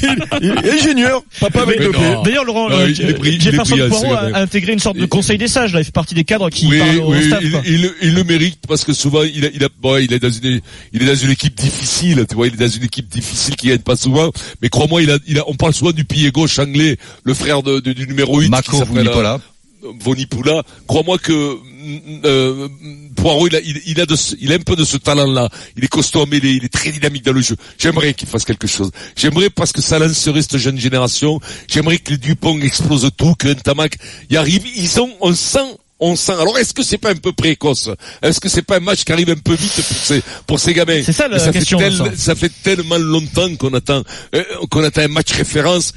il 0.42 0.50
est 0.64 0.72
ingénieur, 0.72 1.22
papa 1.40 1.62
avec 1.62 1.80
deux 1.80 1.92
P. 1.92 1.98
D'ailleurs, 2.26 2.46
Laurent, 2.46 2.70
Non, 2.70 2.78
euh, 2.80 2.90
il 2.90 3.10
est 3.10 3.14
brillant, 3.14 3.38
il 3.40 3.48
est 3.48 3.52
Jefferson 3.52 3.76
brillant, 3.76 3.90
Poirot 3.90 4.16
c'est 4.32 4.34
a, 4.36 4.40
intégré 4.54 4.74
une 4.74 4.80
sorte 4.80 4.98
de 4.98 5.06
conseil 5.06 5.38
des 5.38 5.48
sages. 5.48 5.74
Là, 5.74 5.82
il 5.82 5.84
fait 5.86 5.92
partie 5.92 6.14
des 6.14 6.24
cadres 6.24 6.50
qui 6.50 6.68
oui, 6.68 6.78
parlent 6.80 7.00
au 7.00 7.12
oui, 7.14 7.26
staff. 7.26 7.44
il, 7.66 7.82
le- 7.82 7.96
il 8.02 8.14
le 8.14 8.24
mérite 8.24 8.60
parce 8.68 8.84
que 8.84 8.94
souvent 8.94 9.24
il 9.24 9.46
a, 9.46 9.50
il 9.54 9.64
a, 9.64 9.70
bon, 9.82 9.98
il 9.98 10.14
est 10.14 10.20
dans 10.20 10.30
une, 10.30 10.62
il 10.94 11.02
est 11.02 11.06
dans 11.06 11.16
une 11.16 11.32
équipe 11.32 11.56
difficile, 11.56 12.26
tu 12.30 12.36
vois, 12.36 12.48
il 12.48 12.54
est 12.54 12.58
dans 12.58 12.68
une 12.68 12.84
équipe 12.84 13.10
difficile 13.10 13.56
qui 13.56 13.68
gagne 13.68 13.80
pas 13.80 13.96
souvent. 13.96 14.32
Mais 14.62 14.70
crois-moi, 14.70 15.02
il 15.02 15.10
a, 15.12 15.18
il 15.28 15.40
a, 15.40 15.44
on 15.48 15.56
parle 15.56 15.74
souvent 15.74 15.92
du 15.92 16.06
pilier 16.06 16.32
gauche 16.32 16.60
anglais, 16.60 16.98
le 17.24 17.34
frère 17.34 17.64
de, 17.64 17.80
de- 17.80 17.94
du 17.94 18.08
numéro 18.08 18.40
8 18.40 18.50
Mako 18.50 18.72
qui 18.72 18.78
s'appelle 18.78 19.08
Vonipoula. 20.00 20.64
Crois-moi 20.88 21.18
que 21.18 21.58
euh, 22.26 22.68
Poirot, 23.16 23.48
il 23.48 23.56
a, 23.56 23.60
il, 23.60 23.82
il 23.86 24.02
a 24.02 24.06
de 24.06 24.16
il 24.40 24.52
a 24.52 24.56
un 24.56 24.60
peu 24.60 24.76
de 24.76 24.84
ce 24.86 24.98
talent-là. 24.98 25.50
Il 25.78 25.84
est 25.84 25.88
costaud 25.88 26.22
à 26.22 26.26
mêler, 26.26 26.52
il 26.52 26.66
est 26.66 26.74
très 26.74 26.92
dynamique 26.92 27.26
dans 27.26 27.34
le 27.34 27.42
jeu. 27.42 27.56
J'aimerais 27.78 28.14
qu'il 28.14 28.28
fasse 28.28 28.46
quelque 28.46 28.68
chose. 28.68 28.92
J'aimerais 29.16 29.50
parce 29.50 29.72
que 29.72 29.82
ça 29.82 30.00
lancerait 30.00 30.42
cette 30.42 30.58
jeune 30.58 30.80
génération. 30.80 31.40
J'aimerais 31.68 31.98
que 31.98 32.12
le 32.12 32.18
Dupont 32.18 32.60
explose 32.62 33.10
tout, 33.18 33.36
que 33.36 33.48
Ntamak 33.50 33.98
y 34.30 34.38
arrive. 34.38 34.64
Ils 34.76 35.00
ont, 35.00 35.10
on 35.22 35.34
sent 35.34 35.60
on 36.00 36.16
sent. 36.18 36.34
Alors 36.34 36.58
est-ce 36.58 36.74
que 36.74 36.84
c'est 36.84 36.98
pas 36.98 37.12
un 37.12 37.16
peu 37.16 37.32
précoce? 37.32 37.90
Est-ce 38.22 38.40
que 38.40 38.50
c'est 38.50 38.62
pas 38.64 38.78
un 38.78 38.82
match 38.82 39.04
qui 39.06 39.12
arrive 39.14 39.30
un 39.30 39.36
peu 39.36 39.54
vite 39.54 39.74
pour 39.74 39.98
ces 39.98 40.22
pour 40.48 40.60
ces 40.60 40.74
gamins? 40.74 41.02
C'est 41.06 41.14
ça 41.14 41.28
la 41.30 41.40
ça 41.40 41.52
question, 41.52 41.80
Fait 41.80 41.90
tel- 41.90 42.18
ça 42.18 42.36
fait 42.36 42.52
tellement 42.62 42.98
longtemps 42.98 43.54
qu'on 43.56 43.74
attend 43.74 44.04
euh, 44.36 44.44
qu'on 44.70 44.84
attend 44.84 45.02
un 45.02 45.08
match 45.08 45.32
référence. 45.32 45.94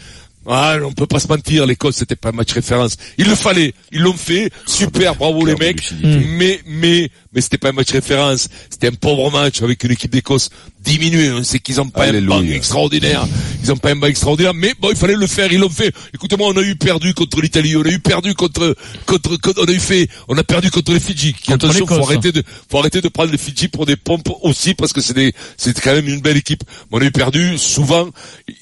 Ah, 0.49 0.77
on 0.83 0.93
peut 0.93 1.07
pas 1.07 1.19
se 1.19 1.29
mentir, 1.29 1.67
l'Écosse 1.67 1.97
c'était 1.97 2.17
pas 2.17 2.29
un 2.29 2.33
match 2.33 2.53
référence. 2.53 2.97
Il 3.19 3.29
le 3.29 3.35
fallait, 3.35 3.75
ils 3.91 4.01
l'ont 4.01 4.13
fait, 4.13 4.51
super, 4.67 5.15
bravo 5.17 5.45
les 5.45 5.57
mecs. 5.57 5.93
Mais 6.03 6.61
mais 6.67 7.11
mais 7.33 7.41
c'était 7.41 7.59
pas 7.59 7.71
un 7.71 7.73
match 7.73 7.91
référence, 7.91 8.49
c'était 8.71 8.89
un 8.89 8.95
pauvre 8.95 9.31
match 9.31 9.63
avec 9.63 9.83
une 9.85 9.93
équipe 9.93 10.13
d'Écosse 10.13 10.51
diminuée. 10.87 11.33
On 11.33 11.43
sait 11.43 11.59
qu'ils 11.59 11.81
ont 11.81 11.88
pas 11.88 12.06
un 12.06 12.23
banc 12.23 12.43
extraordinaire, 12.43 13.27
ils 13.62 13.73
ont 13.73 13.77
pas 13.77 13.91
un 13.91 13.97
banc 13.97 14.06
extraordinaire, 14.06 14.55
mais 14.55 14.73
bon, 14.81 14.91
il 14.91 14.97
fallait 14.97 15.17
le 15.17 15.27
faire, 15.27 15.53
ils 15.53 15.59
l'ont 15.59 15.69
fait. 15.69 15.93
Écoutez-moi, 16.15 16.49
on 16.55 16.56
a 16.56 16.62
eu 16.62 16.77
perdu 16.77 17.12
contre 17.12 17.41
l'Italie, 17.41 17.77
on 17.77 17.83
a 17.83 17.88
eu 17.88 17.99
perdu 17.99 18.35
contre 18.35 18.75
contre, 19.05 19.37
contre- 19.41 19.62
on 19.62 19.69
a 19.69 19.73
eu 19.73 19.81
fait, 19.81 20.09
on 20.29 20.38
a 20.38 20.44
perdu 20.44 20.71
contre 20.71 20.93
les 20.93 21.00
Fidji. 21.00 21.33
Qui, 21.35 21.50
Contre 21.53 21.67
attention, 21.67 21.87
faut 21.87 22.05
arrêter 22.05 22.33
de 22.33 22.43
faut 22.71 22.79
arrêter 22.79 23.00
de 23.00 23.09
prendre 23.09 23.33
les 23.33 23.38
Fidji 23.38 23.69
pour 23.69 23.85
des 23.87 23.97
pompes 23.97 24.29
aussi 24.43 24.75
parce 24.75 24.93
que 24.93 25.00
c'est 25.00 25.15
des 25.15 25.33
c'est 25.56 25.79
quand 25.81 25.93
même 25.93 26.09
une 26.09 26.21
belle 26.21 26.37
équipe. 26.37 26.62
Mais 26.91 26.99
on 26.99 27.00
a 27.00 27.05
eu 27.05 27.11
perdu 27.11 27.59
souvent, 27.59 28.09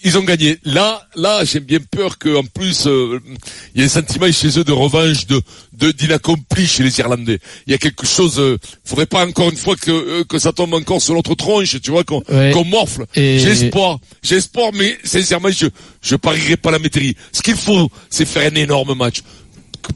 ils 0.03 0.17
ont 0.19 0.23
gagné. 0.25 0.59
Là 0.65 1.07
là, 1.15 1.45
j'ai 1.45 1.61
bien 1.61 1.79
peur 1.91 2.19
que 2.19 2.35
en 2.37 2.45
plus 2.45 2.87
euh, 2.87 3.21
il 3.75 3.81
y 3.81 3.85
ait 3.85 3.87
un 3.87 3.91
sentiment 3.91 4.31
chez 4.33 4.59
eux 4.59 4.65
de 4.65 4.73
revanche 4.73 5.27
de 5.27 5.41
d'inaccompli 5.79 6.67
chez 6.67 6.83
les 6.83 6.99
Irlandais. 6.99 7.39
Il 7.67 7.73
y 7.73 7.75
a 7.75 7.79
quelque 7.79 8.07
chose 8.07 8.39
euh, 8.39 8.59
faudrait 8.85 9.07
pas 9.07 9.27
encore 9.27 9.51
une 9.51 9.57
fois 9.57 9.77
que 9.77 9.91
euh, 9.91 10.25
que 10.25 10.39
ça 10.39 10.53
tombe 10.53 10.75
encore 10.75 11.01
sur 11.03 11.15
notre 11.15 11.35
tronche, 11.35 11.81
tu 11.83 11.91
vois 11.91 12.05
qu'on 12.05 12.23
Ouais. 12.29 12.51
qu'on 12.53 12.65
morfle. 12.65 13.07
Et- 13.15 13.39
J'ai 13.39 13.51
espoir, 13.51 13.99
j'ai 14.23 14.37
espoir 14.37 14.71
mais 14.75 14.97
sincèrement 15.05 15.51
je 15.51 15.67
je 16.03 16.17
parierai 16.17 16.57
pas 16.57 16.71
la 16.71 16.79
métairie. 16.79 17.17
Ce 17.33 17.43
qu'il 17.43 17.57
faut, 17.57 17.91
c'est 18.11 18.25
faire 18.27 18.51
un 18.51 18.55
énorme 18.55 18.95
match 18.95 19.23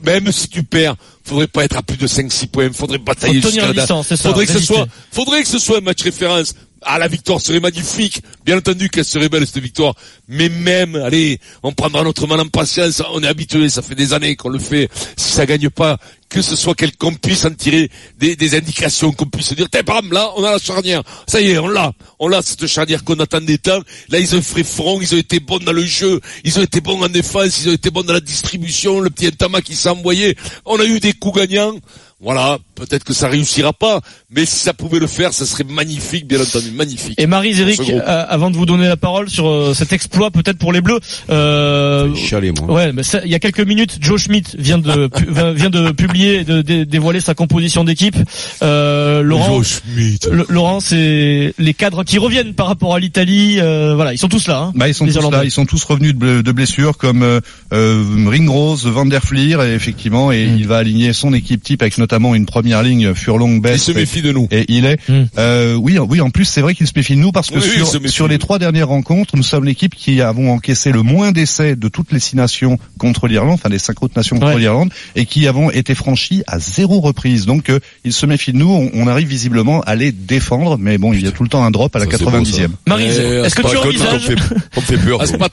même 0.04 0.30
si 0.32 0.48
tu 0.48 0.62
perds, 0.62 0.96
faudrait 1.24 1.46
pas 1.46 1.64
être 1.64 1.76
à 1.78 1.82
plus 1.82 1.96
de 1.96 2.06
5-6 2.06 2.46
points, 2.48 2.70
faudrait 2.72 2.98
batailler 2.98 3.40
jusqu'à 3.40 3.72
la 3.72 3.86
Faudrait 3.86 4.44
que 4.46 4.52
ce 4.52 4.58
soit, 4.60 4.86
faudrait 5.10 5.42
que 5.42 5.48
ce 5.48 5.58
soit 5.58 5.78
un 5.78 5.80
match 5.80 6.02
référence. 6.02 6.54
Ah, 6.90 6.98
la 6.98 7.06
victoire 7.06 7.38
serait 7.38 7.60
magnifique. 7.60 8.22
Bien 8.46 8.56
entendu 8.56 8.88
qu'elle 8.88 9.04
serait 9.04 9.28
belle, 9.28 9.46
cette 9.46 9.62
victoire. 9.62 9.94
Mais 10.26 10.48
même, 10.48 10.96
allez, 10.96 11.38
on 11.62 11.70
prendra 11.70 12.02
notre 12.02 12.26
mal 12.26 12.40
en 12.40 12.48
patience. 12.48 13.02
On 13.12 13.22
est 13.22 13.26
habitué, 13.26 13.68
ça 13.68 13.82
fait 13.82 13.94
des 13.94 14.14
années 14.14 14.36
qu'on 14.36 14.48
le 14.48 14.58
fait. 14.58 14.88
Si 15.14 15.32
ça 15.32 15.44
gagne 15.44 15.68
pas, 15.68 15.98
que 16.30 16.40
ce 16.40 16.56
soit 16.56 16.74
qu'on 16.98 17.12
puisse 17.12 17.44
en 17.44 17.50
tirer 17.50 17.90
des, 18.18 18.36
des 18.36 18.54
indications, 18.56 19.12
qu'on 19.12 19.26
puisse 19.26 19.48
se 19.48 19.54
dire, 19.54 19.68
t'es 19.68 19.82
bam, 19.82 20.10
là, 20.10 20.30
on 20.36 20.44
a 20.44 20.52
la 20.52 20.58
charnière. 20.58 21.02
Ça 21.26 21.42
y 21.42 21.50
est, 21.50 21.58
on 21.58 21.68
l'a. 21.68 21.92
On 22.18 22.26
l'a, 22.26 22.40
cette 22.40 22.66
charnière 22.66 23.04
qu'on 23.04 23.20
attendait 23.20 23.58
tant. 23.58 23.80
Là, 24.08 24.18
ils 24.18 24.34
ont 24.34 24.40
fait 24.40 24.64
front, 24.64 24.98
ils 25.02 25.14
ont 25.14 25.18
été 25.18 25.40
bons 25.40 25.58
dans 25.58 25.72
le 25.72 25.84
jeu, 25.84 26.22
ils 26.44 26.58
ont 26.58 26.62
été 26.62 26.80
bons 26.80 27.02
en 27.02 27.08
défense, 27.10 27.60
ils 27.64 27.68
ont 27.68 27.74
été 27.74 27.90
bons 27.90 28.02
dans 28.02 28.14
la 28.14 28.20
distribution, 28.20 29.00
le 29.00 29.10
petit 29.10 29.28
Entama 29.28 29.60
qui 29.60 29.76
s'est 29.76 29.90
envoyé. 29.90 30.38
On 30.64 30.80
a 30.80 30.86
eu 30.86 31.00
des 31.00 31.12
coups 31.12 31.40
gagnants. 31.40 31.74
Voilà, 32.20 32.58
peut-être 32.74 33.04
que 33.04 33.12
ça 33.14 33.28
réussira 33.28 33.72
pas, 33.72 34.00
mais 34.28 34.44
si 34.44 34.56
ça 34.56 34.74
pouvait 34.74 34.98
le 34.98 35.06
faire, 35.06 35.32
ça 35.32 35.46
serait 35.46 35.62
magnifique, 35.62 36.26
bien 36.26 36.40
entendu, 36.40 36.72
magnifique. 36.72 37.14
Et 37.20 37.28
Marie 37.28 37.52
groupe. 37.54 37.90
euh, 37.90 38.24
avant 38.28 38.50
de 38.50 38.56
vous 38.56 38.66
donner 38.66 38.88
la 38.88 38.96
parole 38.96 39.30
sur 39.30 39.46
euh, 39.48 39.72
cet 39.72 39.92
exploit 39.92 40.32
peut-être 40.32 40.58
pour 40.58 40.72
les 40.72 40.80
Bleus, 40.80 40.98
euh, 41.30 42.12
Chialez, 42.16 42.50
moi. 42.52 42.72
ouais, 42.74 42.92
mais 42.92 43.04
ça, 43.04 43.20
il 43.24 43.30
y 43.30 43.36
a 43.36 43.38
quelques 43.38 43.60
minutes, 43.60 43.98
Joe 44.00 44.20
Schmidt 44.20 44.56
vient 44.58 44.78
de 44.78 45.06
pu- 45.06 45.26
vient- 45.54 45.70
de 45.70 45.92
publier, 45.92 46.40
et 46.40 46.44
de, 46.44 46.60
dé- 46.60 46.84
dévoiler 46.86 47.20
sa 47.20 47.34
composition 47.34 47.84
d'équipe. 47.84 48.16
Euh, 48.64 49.22
Laurent, 49.22 49.58
Joe 49.62 49.80
Schmidt. 49.84 50.28
Le- 50.30 50.46
Laurent, 50.48 50.80
c'est 50.80 51.54
les 51.56 51.74
cadres 51.74 52.02
qui 52.02 52.18
reviennent 52.18 52.54
par 52.54 52.66
rapport 52.66 52.94
à 52.96 52.98
l'Italie. 52.98 53.60
euh, 53.60 53.94
voilà, 53.94 54.12
ils 54.12 54.18
sont 54.18 54.28
tous 54.28 54.48
là. 54.48 54.58
Hein, 54.62 54.72
Bah, 54.74 54.88
ils 54.88 54.94
sont 54.94 55.06
tous 55.06 55.14
Irlandais. 55.14 55.36
là, 55.36 55.44
ils 55.44 55.50
sont 55.52 55.66
tous 55.66 55.84
revenus 55.84 56.16
de, 56.16 56.42
de 56.42 56.52
blessures 56.52 56.96
comme 56.96 57.22
euh, 57.22 57.40
euh, 57.72 58.02
Ringrose, 58.26 58.86
Van 58.86 59.06
der 59.06 59.22
Fleer, 59.22 59.62
et 59.62 59.74
effectivement, 59.74 60.32
et 60.32 60.46
Mm. 60.48 60.56
il 60.58 60.66
va 60.66 60.78
aligner 60.78 61.12
son 61.12 61.32
équipe 61.32 61.62
type 61.62 61.82
avec 61.82 61.94
notamment 62.08 62.34
une 62.34 62.46
première 62.46 62.82
ligne 62.82 63.12
Furlong, 63.12 63.56
Il 63.56 63.60
Best 63.60 63.84
se 63.84 63.92
méfie 63.92 64.22
de 64.22 64.32
nous. 64.32 64.48
et 64.50 64.64
il 64.68 64.86
est. 64.86 64.98
Mm. 65.10 65.24
Euh, 65.36 65.74
oui, 65.74 65.98
oui. 65.98 66.22
En 66.22 66.30
plus, 66.30 66.46
c'est 66.46 66.62
vrai 66.62 66.74
qu'il 66.74 66.86
se 66.86 66.92
méfie 66.96 67.14
de 67.16 67.20
nous 67.20 67.32
parce 67.32 67.50
que 67.50 67.56
Oui, 67.58 67.64
il 67.76 67.84
sur, 67.84 68.08
sur 68.08 68.28
les 68.28 68.38
trois 68.38 68.58
dernières 68.58 68.88
rencontres, 68.88 69.36
nous 69.36 69.42
sommes 69.42 69.64
l'équipe 69.66 69.94
qui 69.94 70.22
avons 70.22 70.50
encaissé 70.52 70.90
le 70.90 71.02
moins 71.02 71.32
d'essais 71.32 71.76
de 71.76 71.88
toutes 71.88 72.10
les 72.12 72.18
six 72.18 72.34
nations 72.34 72.78
contre 72.98 73.28
l'Irlande, 73.28 73.52
enfin 73.54 73.68
les 73.68 73.78
cinq 73.78 74.02
autres 74.02 74.14
nations 74.16 74.36
contre 74.38 74.54
Ouais. 74.54 74.58
l'Irlande, 74.60 74.90
et 75.16 75.26
qui 75.26 75.46
avons 75.46 75.70
été 75.70 75.94
franchis 75.94 76.42
à 76.46 76.58
zéro 76.58 77.00
reprise. 77.00 77.44
Donc, 77.44 77.68
euh, 77.68 77.78
il 78.04 78.14
se 78.14 78.24
méfie 78.24 78.54
de 78.54 78.56
nous. 78.56 78.70
On, 78.72 78.90
on 78.94 79.06
arrive 79.06 79.28
visiblement 79.28 79.82
à 79.82 79.94
les 79.94 80.10
défendre, 80.10 80.78
mais 80.78 80.96
bon, 80.96 81.12
il 81.12 81.22
y 81.22 81.28
a 81.28 81.32
tout 81.32 81.42
le 81.42 81.50
temps 81.50 81.62
un 81.62 81.70
drop 81.70 81.94
à 81.94 81.98
la 81.98 82.06
Ça, 82.06 82.12
c'est 82.16 82.24
beau, 82.24 82.30
90e. 82.30 82.68
Maryse, 82.86 83.20
Eh, 83.22 83.44
est-ce 83.44 83.54
que 83.54 83.68
tu 83.68 83.76
envisages 83.76 84.30
on 84.76 84.80
fait 84.80 84.96
peur. 84.96 85.18
Ah, 85.20 85.26
c'est 85.26 85.36
pas. 85.38 85.48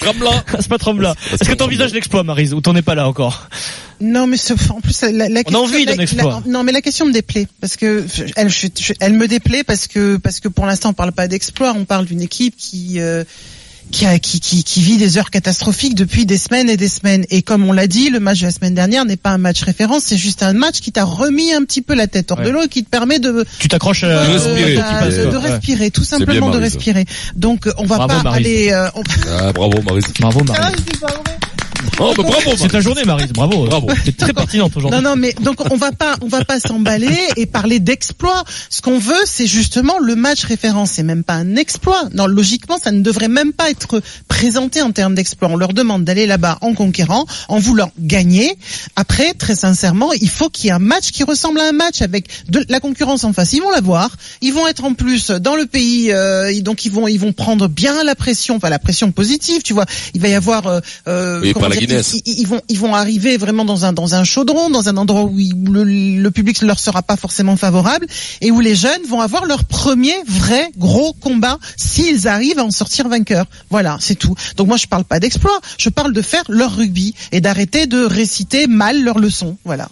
Est-ce 0.56 1.50
que 1.50 1.54
tu 1.54 1.64
envisages 1.64 1.94
l'exploit, 1.94 2.24
Maryse, 2.24 2.54
ou 2.54 2.62
t'en 2.62 2.76
es 2.78 2.82
pas 2.82 2.96
là 2.96 3.10
encore? 3.10 3.50
Non, 4.02 4.28
mais 4.28 4.38
ce- 4.38 4.54
en 4.72 4.82
plus, 4.82 5.02
la, 5.02 5.12
la 5.12 5.26
On 5.26 5.36
a 5.36 5.44
question, 5.44 5.60
envie 5.64 5.86
d'un 5.86 5.96
la- 5.96 6.04
exploit. 6.04 6.42
la- 6.46 6.52
non, 6.52 6.64
mais 6.64 6.72
la 6.72 6.82
question 6.82 7.06
me 7.06 7.12
déplaît 7.14 7.48
parce 7.62 7.76
que 7.78 8.06
elle, 8.36 8.50
je- 8.50 8.68
je- 8.80 8.94
elle 9.00 9.14
me 9.14 9.28
déplaît 9.28 9.64
parce 9.64 9.88
que 9.88 10.18
parce 10.18 10.40
que 10.40 10.48
pour 10.48 10.66
l'instant, 10.66 10.90
on 10.90 10.94
parle 10.94 11.12
pas 11.12 11.28
d'exploit, 11.28 11.74
on 11.78 11.86
parle 11.86 12.06
d'une 12.06 12.22
équipe 12.22 12.56
qui 12.58 13.00
euh, 13.00 13.24
qui, 13.92 14.08
a, 14.08 14.18
qui, 14.18 14.40
qui, 14.40 14.64
qui 14.64 14.82
vit 14.82 14.98
des 14.98 15.20
heures 15.20 15.30
catastrophiques 15.30 15.94
depuis 15.94 16.26
des 16.26 16.40
semaines 16.40 16.72
et 16.72 16.76
des 16.76 16.88
semaines. 16.88 17.24
Et 17.30 17.44
comme 17.44 17.64
on 17.70 17.72
l'a 17.72 17.86
dit, 17.86 18.10
le 18.10 18.20
match 18.20 18.40
de 18.40 18.46
la 18.46 18.52
semaine 18.52 18.74
dernière 18.74 19.06
n'est 19.06 19.16
pas 19.16 19.30
un 19.30 19.38
match 19.38 19.62
référence, 19.62 20.06
c'est 20.06 20.18
juste 20.18 20.42
un 20.42 20.54
match 20.54 20.80
qui 20.82 20.92
t'a 20.92 21.04
remis 21.04 21.54
un 21.54 21.64
petit 21.64 21.84
peu 21.84 21.94
la 21.94 22.08
tête 22.08 22.32
hors 22.32 22.40
Ouais. 22.40 22.46
de 22.46 22.50
l'eau 22.50 22.64
et 22.64 22.68
qui 22.68 22.84
te 22.84 22.90
permet 22.90 23.20
de 23.20 23.46
Tu 23.60 23.68
t'accroches 23.68 24.04
à 24.04 24.08
euh, 24.08 24.24
respirer, 24.34 24.76
de- 24.76 25.16
de, 25.18 25.26
de 25.26 25.30
quoi. 25.30 25.40
Ouais. 25.40 25.52
respirer, 25.52 25.92
tout 25.92 26.02
bien, 26.02 26.10
simplement 26.18 26.50
de 26.50 26.58
respirer. 26.58 27.06
Donc, 27.36 27.70
on 27.78 27.86
va 27.86 27.98
Bravo, 27.98 28.14
pas 28.16 28.24
Maryse. 28.24 28.46
aller. 28.48 28.72
euh, 28.72 28.90
on- 28.96 29.04
Ah, 29.40 29.54
bravo, 29.54 29.80
Marise. 29.84 30.06
Bravo, 30.20 30.42
Ah, 30.58 30.72
Oh, 32.00 32.14
bah, 32.18 32.24
bravo, 32.24 32.52
C'est 32.58 32.68
ta 32.68 32.82
journée, 32.82 33.04
Maryse. 33.06 33.32
Bravo. 33.32 33.66
Bravo. 33.66 33.88
C'est 34.04 34.18
très 34.18 34.34
pertinente 34.34 34.76
aujourd'hui. 34.76 35.00
Non, 35.00 35.10
non, 35.10 35.16
mais 35.16 35.34
donc 35.42 35.62
on 35.72 35.78
va 35.78 35.92
pas, 35.92 36.16
on 36.22 36.28
va 36.28 36.44
pas 36.44 36.60
s'emballer 36.60 37.18
et 37.38 37.46
parler 37.46 37.80
d'exploit. 37.80 38.44
Ce 38.70 38.82
qu'on 38.82 39.00
veut, 39.00 39.14
c'est 39.26 39.48
justement 39.48 39.98
le 40.00 40.16
match 40.16 40.44
référence. 40.44 40.92
C'est 40.92 41.04
même 41.04 41.24
pas 41.24 41.34
un 41.34 41.56
exploit. 41.56 42.04
Non, 42.14 42.28
logiquement, 42.28 42.78
ça 42.82 42.92
ne 42.92 43.02
devrait 43.02 43.28
même 43.28 43.54
pas 43.54 43.70
être 43.70 44.02
présenté 44.28 44.82
en 44.82 44.92
termes 44.92 45.16
d'exploit. 45.16 45.50
On 45.50 45.58
leur 45.58 45.74
demande 45.74 46.04
d'aller 46.04 46.26
là-bas 46.26 46.58
en 46.62 46.74
conquérant, 46.74 47.26
en 47.48 47.60
voulant 47.60 47.92
gagner. 48.00 48.58
Après, 48.96 49.34
très 49.34 49.56
sincèrement, 49.56 50.12
il 50.14 50.30
faut 50.30 50.50
qu'il 50.50 50.66
y 50.66 50.70
ait 50.70 50.74
un 50.74 50.80
match 50.80 51.12
qui 51.12 51.24
ressemble 51.24 51.60
à 51.60 51.68
un 51.70 51.72
match 51.72 52.02
avec 52.02 52.28
de 52.50 52.66
la 52.70 52.80
concurrence 52.80 53.24
en 53.24 53.34
face. 53.34 53.54
Ils 53.54 53.62
vont 53.62 53.72
la 53.72 53.82
voir. 53.82 54.10
Ils 54.42 54.54
vont 54.54 54.68
être 54.68 54.84
en 54.84 54.94
plus 54.94 55.32
dans 55.32 55.56
le 55.56 55.66
pays, 55.66 56.12
euh, 56.12 56.60
donc 56.62 56.86
ils 56.86 56.92
vont, 56.92 57.08
ils 57.08 57.20
vont 57.20 57.34
prendre 57.34 57.68
bien 57.68 58.04
la 58.04 58.16
pression, 58.16 58.58
enfin 58.58 58.70
la 58.70 58.80
pression 58.80 59.12
positive. 59.12 59.62
Tu 59.64 59.74
vois, 59.74 59.86
il 60.14 60.22
va 60.22 60.28
y 60.28 60.34
avoir. 60.34 60.68
Euh, 60.68 60.80
euh, 61.08 61.42
Oui, 61.42 61.54
comment 61.54 61.66
par 61.70 61.75
La 61.76 61.80
dire, 61.82 61.90
Guinness. 61.90 62.14
ils, 62.14 62.22
ils- 62.32 62.40
ils 62.42 62.48
vont 62.48 62.62
ils 62.70 62.80
vont 62.80 62.94
arriver 62.96 63.38
vraiment 63.38 63.66
dans 63.66 63.86
un 63.86 63.94
dans 63.94 64.16
un 64.16 64.24
chaudron, 64.24 64.70
dans 64.70 64.90
un 64.90 64.98
endroit 64.98 65.24
où, 65.24 65.38
le, 65.38 65.84
le 65.84 66.32
public 66.32 66.62
leur 66.62 66.80
sera 66.80 67.02
pas 67.02 67.16
forcément 67.16 67.56
favorable 67.58 68.08
et 68.42 68.52
où 68.52 68.60
les 68.60 68.76
jeunes 68.76 69.04
vont 69.08 69.22
avoir 69.22 69.46
leur 69.46 69.64
premier 69.66 70.16
vrai 70.28 70.70
gros 70.78 71.14
combat 71.14 71.58
s'ils 71.78 72.28
arrivent 72.28 72.60
à 72.60 72.64
en 72.66 72.72
sortir 72.72 73.08
vainqueurs. 73.10 73.46
Voilà, 73.70 73.98
c'est 74.00 74.16
tout. 74.16 74.36
Donc 74.58 74.68
moi 74.68 74.78
je 74.78 74.88
parle 74.88 75.04
pas 75.06 75.20
d'exploit, 75.20 75.60
je 75.78 75.90
parle 75.90 76.14
de 76.14 76.22
faire 76.22 76.44
leur 76.50 76.76
rugby 76.76 77.14
et 77.32 77.42
d'arrêter 77.42 77.88
de 77.88 78.04
réciter 78.06 78.68
mal 78.68 79.04
leurs 79.04 79.20
leçons. 79.20 79.58
Voilà. 79.66 79.88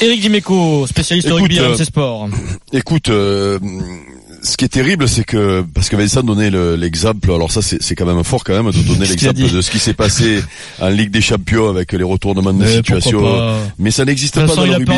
Eric 0.00 0.20
Dimeco, 0.20 0.86
spécialiste 0.86 1.28
Écoute, 1.28 1.42
rugby 1.42 1.58
euh, 1.60 1.72
RMC 1.74 1.84
Sport. 1.84 2.28
Écoute, 2.72 3.08
euh, 3.08 3.58
ce 4.42 4.56
qui 4.56 4.64
est 4.64 4.68
terrible, 4.68 5.08
c'est 5.08 5.24
que 5.24 5.64
parce 5.74 5.88
que 5.88 5.96
Vincent 5.96 6.22
donnait 6.22 6.50
le- 6.50 6.76
l'exemple. 6.76 7.30
Alors 7.32 7.50
ça, 7.52 7.60
c'est 7.62 7.94
quand 7.94 8.06
même 8.06 8.22
fort 8.24 8.44
quand 8.44 8.54
même 8.62 8.72
de 8.72 8.82
donner 8.82 9.06
l'exemple 9.06 9.50
de 9.50 9.60
ce 9.60 9.70
qui 9.70 9.78
s'est 9.78 9.94
passé 9.94 10.42
en 10.80 10.88
Ligue 10.88 11.10
des 11.10 11.20
Champions 11.20 11.68
avec 11.68 11.92
les 11.92 12.02
retournements 12.02 12.52
de 12.52 12.58
Mais 12.64 12.76
situation. 12.76 13.20
Mais 13.78 13.90
ça 13.90 14.04
n'existe 14.04 14.34
pas 14.34 14.54
dans 14.54 14.64
le 14.64 14.72
rugby. 14.76 14.92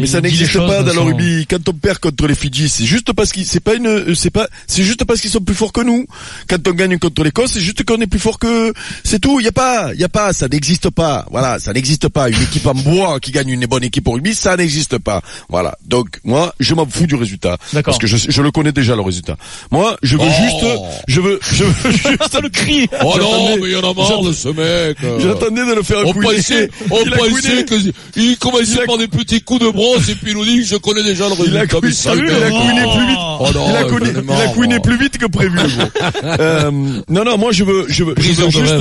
Mais 0.00 0.06
ça 0.06 0.20
les 0.20 0.28
n'existe 0.28 0.58
pas 0.58 0.82
dans 0.82 0.92
le 0.94 1.00
rugby. 1.00 1.46
Quand 1.48 1.68
on 1.68 1.72
perd 1.72 1.98
contre 1.98 2.26
les 2.26 2.34
Fidji, 2.34 2.68
c'est 2.68 2.84
juste 2.84 3.12
parce 3.12 3.32
qu'ils, 3.32 3.46
c'est 3.46 3.60
pas 3.60 3.74
une, 3.74 4.14
c'est 4.14 4.30
pas, 4.30 4.48
c'est 4.66 4.82
juste 4.82 5.04
parce 5.04 5.20
qu'ils 5.20 5.30
sont 5.30 5.40
plus 5.40 5.54
forts 5.54 5.72
que 5.72 5.82
nous. 5.82 6.06
Quand 6.48 6.66
on 6.68 6.72
gagne 6.72 6.98
contre 6.98 7.24
l'Écosse, 7.24 7.52
c'est 7.54 7.60
juste 7.60 7.84
qu'on 7.84 8.00
est 8.00 8.06
plus 8.06 8.18
fort 8.20 8.38
que, 8.38 8.72
c'est 9.04 9.18
tout. 9.20 9.40
Il 9.40 9.44
y 9.44 9.48
a 9.48 9.52
pas, 9.52 9.90
il 9.94 10.00
y 10.00 10.04
a 10.04 10.08
pas, 10.08 10.32
ça 10.32 10.48
n'existe 10.48 10.90
pas. 10.90 11.26
Voilà, 11.30 11.58
ça 11.58 11.72
n'existe 11.72 12.08
pas. 12.08 12.28
Une 12.28 12.42
équipe 12.42 12.66
en 12.66 12.74
bois 12.74 13.20
qui 13.20 13.30
gagne 13.32 13.48
une 13.50 13.66
bonne 13.66 13.84
équipe 13.84 14.06
au 14.08 14.12
rugby, 14.12 14.34
ça 14.34 14.56
n'existe 14.56 14.98
pas. 14.98 15.22
Voilà. 15.48 15.76
Donc 15.86 16.20
moi, 16.24 16.54
je 16.60 16.74
m'en 16.74 16.86
fous 16.86 17.06
du 17.06 17.14
résultat 17.14 17.56
parce 17.84 17.98
que 17.98 18.06
je, 18.06 18.16
je 18.28 18.42
le 18.42 18.50
connais 18.50 18.65
déjà 18.72 18.94
le 18.96 19.02
résultat. 19.02 19.36
Moi, 19.70 19.96
je 20.02 20.16
veux 20.16 20.22
Oh. 20.26 20.42
juste, 20.42 20.66
je 21.08 21.20
veux, 21.20 21.38
je 21.52 21.64
veux 21.64 21.90
juste. 21.92 22.42
le 22.42 22.48
cri. 22.48 22.88
Oh 23.04 23.14
non, 23.18 23.56
mais 23.56 23.68
il 23.68 23.72
y 23.72 23.76
en 23.76 23.90
a 23.90 23.94
marre 23.94 24.22
de 24.22 24.32
ce 24.32 24.48
mec. 24.48 24.98
J'attendais 25.20 25.64
de 25.66 25.74
le 25.74 25.82
faire 25.82 25.98
On 26.04 26.12
couiner. 26.12 26.36
pensait, 26.36 26.70
on 26.90 26.98
Il 27.04 27.12
a 27.14 27.16
pensait 27.16 27.64
que, 27.64 27.74
il 28.16 28.36
commençait 28.38 28.84
par 28.86 28.98
des 28.98 29.08
petits 29.08 29.40
coups 29.42 29.60
de 29.62 29.70
brosse 29.70 30.08
et 30.08 30.14
puis 30.14 30.32
il 30.32 30.36
nous 30.36 30.44
dit, 30.44 30.64
je 30.64 30.76
connais 30.76 31.02
déjà 31.02 31.28
le 31.28 31.34
Il 31.46 31.56
a 31.56 31.60
résultat. 31.60 31.78
mais 31.82 31.90
ça, 31.92 32.12
il 32.14 32.20
a 32.24 32.50
couiné 32.50 32.82
plus 32.82 33.06
vite. 33.06 33.18
Oh 33.40 33.48
non, 33.54 33.66
il 33.70 33.76
a 33.76 33.84
couiné, 33.84 34.10
il 34.24 34.40
a 34.42 34.48
couiné 34.48 34.80
plus 34.80 34.98
vite 34.98 35.18
que 35.18 35.26
prévu. 35.26 35.58
euh, 36.24 36.70
non, 37.08 37.24
non, 37.24 37.38
moi 37.38 37.52
je 37.52 37.64
veux, 37.64 37.84
je 37.88 38.04
veux, 38.04 38.14
je 38.18 38.32
veux 38.32 38.50
juste. 38.50 38.74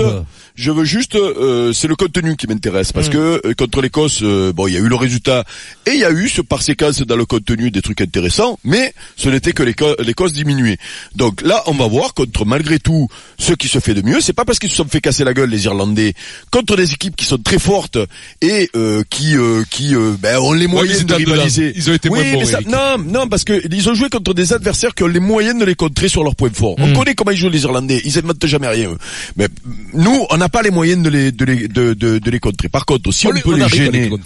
Je 0.55 0.71
veux 0.71 0.85
juste, 0.85 1.15
euh, 1.15 1.73
c'est 1.73 1.87
le 1.87 1.95
contenu 1.95 2.35
qui 2.37 2.47
m'intéresse 2.47 2.91
parce 2.93 3.09
que 3.09 3.41
euh, 3.45 3.53
contre 3.57 3.81
l'Écosse, 3.81 4.19
euh, 4.23 4.53
bon, 4.53 4.67
il 4.67 4.73
y 4.73 4.77
a 4.77 4.79
eu 4.79 4.87
le 4.87 4.95
résultat 4.95 5.43
et 5.85 5.91
il 5.91 5.99
y 5.99 6.05
a 6.05 6.11
eu 6.11 6.29
ce 6.29 6.41
par 6.41 6.61
séquence 6.61 7.01
dans 7.01 7.15
le 7.17 7.25
contenu 7.25 7.71
des 7.71 7.81
trucs 7.81 7.99
intéressants, 8.01 8.57
mais 8.63 8.93
ce 9.17 9.29
n'était 9.29 9.51
que 9.51 9.63
l'Éco- 9.63 9.95
l'Écosse 9.99 10.33
diminuée. 10.33 10.77
Donc 11.15 11.41
là, 11.41 11.61
on 11.67 11.73
va 11.73 11.87
voir 11.87 12.13
contre 12.13 12.45
malgré 12.45 12.79
tout 12.79 13.07
ce 13.37 13.53
qui 13.53 13.67
se 13.67 13.79
fait 13.79 13.93
de 13.93 14.01
mieux. 14.01 14.21
C'est 14.21 14.33
pas 14.33 14.45
parce 14.45 14.59
qu'ils 14.59 14.69
se 14.69 14.77
sont 14.77 14.85
fait 14.85 15.01
casser 15.01 15.23
la 15.23 15.33
gueule 15.33 15.49
les 15.49 15.65
Irlandais 15.65 16.13
contre 16.51 16.75
des 16.77 16.93
équipes 16.93 17.15
qui 17.15 17.25
sont 17.25 17.37
très 17.37 17.59
fortes 17.59 17.97
et 18.41 18.69
euh, 18.75 19.03
qui, 19.09 19.35
euh, 19.35 19.63
qui, 19.69 19.93
euh, 19.95 20.13
ben, 20.19 20.37
ont 20.39 20.53
les 20.53 20.65
Ouais, 20.67 20.71
moyens 20.71 21.01
ils 21.01 21.05
de 21.05 21.13
rivaliser. 21.15 21.73
Ils 21.75 21.89
ont 21.89 21.93
été 21.93 22.09
oui, 22.09 22.19
moins 22.31 22.33
bons, 22.41 22.45
ça, 22.45 22.59
non, 22.65 22.97
non, 23.03 23.27
parce 23.27 23.43
que 23.43 23.61
ils 23.71 23.89
ont 23.89 23.93
joué 23.93 24.09
contre 24.09 24.33
des 24.33 24.53
adversaires 24.53 24.95
qui 24.95 25.03
ont 25.03 25.07
les 25.07 25.19
moyens 25.19 25.59
de 25.59 25.65
les 25.65 25.75
contrer 25.75 26.07
sur 26.07 26.23
leurs 26.23 26.35
points 26.35 26.49
forts. 26.53 26.75
On 26.77 26.87
Mm. 26.87 26.93
connaît 26.93 27.15
comment 27.15 27.31
ils 27.31 27.37
jouent 27.37 27.49
les 27.49 27.63
Irlandais. 27.63 28.01
Ils 28.05 28.17
inventent 28.17 28.45
jamais 28.45 28.67
rien. 28.67 28.89
eux. 28.91 28.97
Mais 29.35 29.47
nous, 29.93 30.25
on 30.29 30.41
n'a 30.45 30.49
pas 30.49 30.61
les 30.61 30.71
moyens 30.71 31.03
de 31.03 31.09
les, 31.09 31.31
de 31.31 31.45
les, 31.45 31.67
de, 31.67 31.93
de, 31.93 32.19
de 32.19 32.31
les 32.31 32.39
contrer. 32.39 32.69
Par 32.69 32.85
contre, 32.85 33.11
si 33.11 33.27
on, 33.27 33.31
peut 33.31 33.55
les 33.55 33.67
gêner. 33.67 34.09
les. 34.09 34.17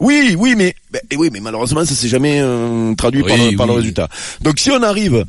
Oui, 0.00 0.34
oui, 0.38 0.54
mais 0.56 0.74
eh 1.10 1.16
oui, 1.16 1.30
mais 1.32 1.40
malheureusement, 1.40 1.84
ça 1.84 1.94
s'est 1.94 2.08
jamais 2.08 2.40
euh, 2.40 2.94
traduit 2.94 3.22
par, 3.22 3.36
le, 3.36 3.56
par 3.56 3.66
le 3.66 3.74
résultat. 3.74 4.08
Donc, 4.40 4.58
si 4.58 4.70
on 4.70 4.82
arrive 4.82 5.24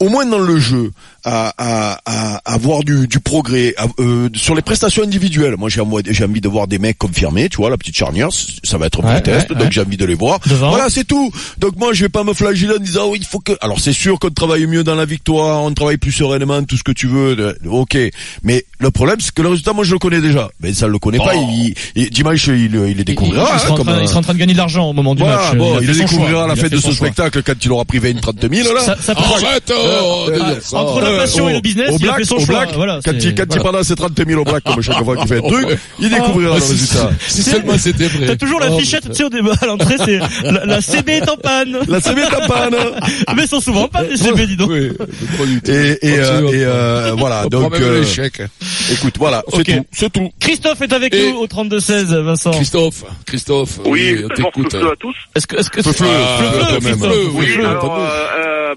au 0.00 0.08
moins 0.08 0.26
dans 0.26 0.38
le 0.38 0.58
jeu, 0.58 0.90
à, 1.24 1.52
à, 1.58 1.98
à, 2.04 2.40
à 2.54 2.58
voir 2.58 2.80
du, 2.84 3.06
du 3.08 3.18
progrès 3.20 3.74
à- 3.76 3.86
euh, 4.00 4.28
sur 4.34 4.54
les 4.54 4.62
prestations 4.62 5.02
individuelles. 5.02 5.56
Moi, 5.58 5.68
j'ai 5.68 5.80
envie, 5.80 6.40
de 6.40 6.48
voir 6.48 6.66
des 6.66 6.78
mecs 6.78 6.98
confirmés, 6.98 7.48
tu 7.48 7.56
vois, 7.58 7.70
la 7.70 7.76
petite 7.76 7.96
charnière, 7.96 8.28
ça 8.62 8.78
va 8.78 8.86
être 8.86 9.02
un 9.04 9.14
Ouais, 9.14 9.22
test, 9.22 9.48
ouais, 9.50 9.54
donc 9.56 9.64
ouais. 9.66 9.70
j'ai 9.72 9.80
envie 9.80 9.96
de 9.96 10.04
les 10.04 10.14
voir. 10.14 10.38
Devant. 10.46 10.70
Voilà, 10.70 10.88
c'est 10.90 11.04
tout. 11.04 11.30
Donc 11.58 11.76
moi, 11.76 11.92
je 11.92 12.02
vais 12.04 12.08
pas 12.08 12.24
me 12.24 12.32
flageller 12.34 12.74
en 12.74 12.80
disant, 12.82 13.02
oh, 13.08 13.14
il 13.16 13.24
faut 13.24 13.40
que. 13.40 13.52
Alors 13.60 13.80
c'est 13.80 13.92
sûr 13.92 14.18
qu'on 14.18 14.30
travaille 14.30 14.66
mieux 14.66 14.84
dans 14.84 14.94
la 14.94 15.04
victoire, 15.06 15.62
on 15.62 15.72
travaille 15.72 15.96
plus 15.96 16.12
sereinement, 16.12 16.62
tout 16.64 16.76
ce 16.76 16.82
que 16.84 16.92
tu 16.92 17.06
veux. 17.06 17.56
Ok, 17.68 17.96
mais 18.42 18.64
le 18.78 18.90
problème, 18.90 19.16
c'est 19.20 19.32
que 19.32 19.42
le 19.42 19.48
résultat, 19.48 19.72
moi, 19.72 19.84
je 19.84 19.92
le 19.92 19.98
connais 19.98 20.20
déjà. 20.20 20.50
Mais 20.60 20.72
ça, 20.74 20.86
le 20.86 20.98
connaît 20.98 21.18
pas. 21.18 21.34
Il, 21.34 21.74
il- 21.96 22.10
dimanche, 22.10 22.46
il, 22.48 22.74
il 22.74 22.96
les 22.96 23.04
découvrira. 23.04 23.46
il, 23.50 23.54
hein, 23.54 23.58
sera 23.58 23.72
en 23.72 23.76
comme, 23.76 23.86
train, 23.86 23.98
il 23.98 24.04
euh, 24.04 24.06
sera 24.06 24.18
en 24.20 24.22
train 24.22 24.34
de 24.34 24.38
gagner 24.38 24.52
de 24.52 24.58
l'argent 24.58 24.88
au 24.90 24.92
moment 24.92 25.14
du 25.14 25.22
voilà, 25.22 25.36
match. 25.50 25.56
bon, 25.56 25.78
il, 25.80 25.86
fait 25.86 25.92
le 25.92 25.94
son 25.94 26.04
découvrira 26.04 26.44
à 26.44 26.46
la 26.48 26.54
Il 26.54 26.60
fait 26.60 26.68
de 26.70 26.76
ce 26.76 26.82
choix. 26.82 26.94
spectacle 26.94 27.42
quand 27.42 27.54
il 27.64 27.72
aura 27.72 27.84
pris 27.84 27.98
20 27.98 28.20
30 28.20 28.36
000 28.52 28.74
là. 28.74 28.80
Ça, 28.82 28.96
ça 29.00 29.14
peut- 29.14 29.22
Arrête, 29.24 29.70
euh, 29.70 30.60
entre 30.72 31.00
la 31.16 31.22
passion 31.22 31.48
et 31.48 31.54
le 31.54 31.60
business, 31.60 31.90
au 31.90 31.96
il 31.98 32.04
a 32.04 32.06
black, 32.08 32.16
fait 32.18 32.24
son 32.24 32.36
au 32.36 32.40
choix. 32.40 32.58
black, 32.64 32.74
Voilà, 32.74 33.00
quand 33.04 33.12
c'est- 33.12 33.28
il, 33.28 33.34
quand 33.34 33.42
il 33.42 33.46
voilà. 33.48 33.62
prendra 33.62 33.84
ses 33.84 33.94
30 33.96 34.12
000 34.26 34.40
au 34.40 34.44
black, 34.44 34.62
comme 34.64 34.82
chaque 34.82 35.04
fois 35.04 35.16
qu'il 35.16 35.28
fait 35.28 35.38
un 35.38 35.48
truc, 35.48 35.78
il 36.00 36.10
découvrira 36.10 36.52
Ah, 36.54 36.58
le 36.58 36.62
si- 36.64 36.72
résultat. 36.72 37.10
Si 37.26 37.42
seulement 37.42 37.78
c'était 37.78 38.06
vrai. 38.08 38.26
T'as 38.26 38.36
toujours 38.36 38.60
la 38.60 38.70
Oh, 38.70 38.78
fichette, 38.78 39.02
putain. 39.02 39.12
tu 39.12 39.18
sais, 39.18 39.24
au 39.24 39.28
débat, 39.30 39.54
à 39.60 39.66
l'entrée, 39.66 39.96
c'est 40.04 40.18
la, 40.50 40.64
la 40.66 40.80
CB 40.80 41.12
est 41.12 41.28
en 41.30 41.36
panne. 41.36 41.78
La 41.88 42.00
CB 42.00 42.20
est 42.22 42.34
en 42.34 42.46
panne. 42.48 42.76
Mais 43.36 43.42
ils 43.44 43.48
sont 43.48 43.60
souvent 43.60 43.82
en 43.84 43.88
panne, 43.88 44.06
les 44.10 44.16
CB, 44.16 44.46
dis 44.46 44.56
donc. 44.56 44.70
Oui, 44.70 44.90
pas 45.38 45.44
du 45.46 45.60
tout. 45.62 45.70
Et, 45.70 45.98
et, 46.02 46.18
euh, 46.18 46.48
et 46.48 46.64
euh, 46.64 47.14
voilà, 47.16 47.46
donc 47.46 47.74
euh, 47.74 48.00
l'échec. 48.00 48.42
écoute, 48.92 49.14
voilà, 49.18 49.42
c'est 49.54 49.64
tout, 49.64 49.86
c'est 49.92 50.12
tout. 50.12 50.30
Christophe 50.40 50.80
est 50.82 50.92
avec 50.92 51.14
Et- 51.14 51.30
nous 51.32 51.38
au 51.38 51.46
32-16, 51.46 52.04
Vincent. 52.22 52.50
Christophe, 52.52 53.04
Christophe. 53.26 53.78
Oui, 53.84 54.16
on 54.24 54.28
t'écoute. 54.28 54.74
à 54.74 54.96
tous. 54.98 55.14
Est-ce 55.34 55.46
que, 55.46 55.56
est-ce 55.56 55.70
que, 55.70 55.80
Ah, 56.04 56.78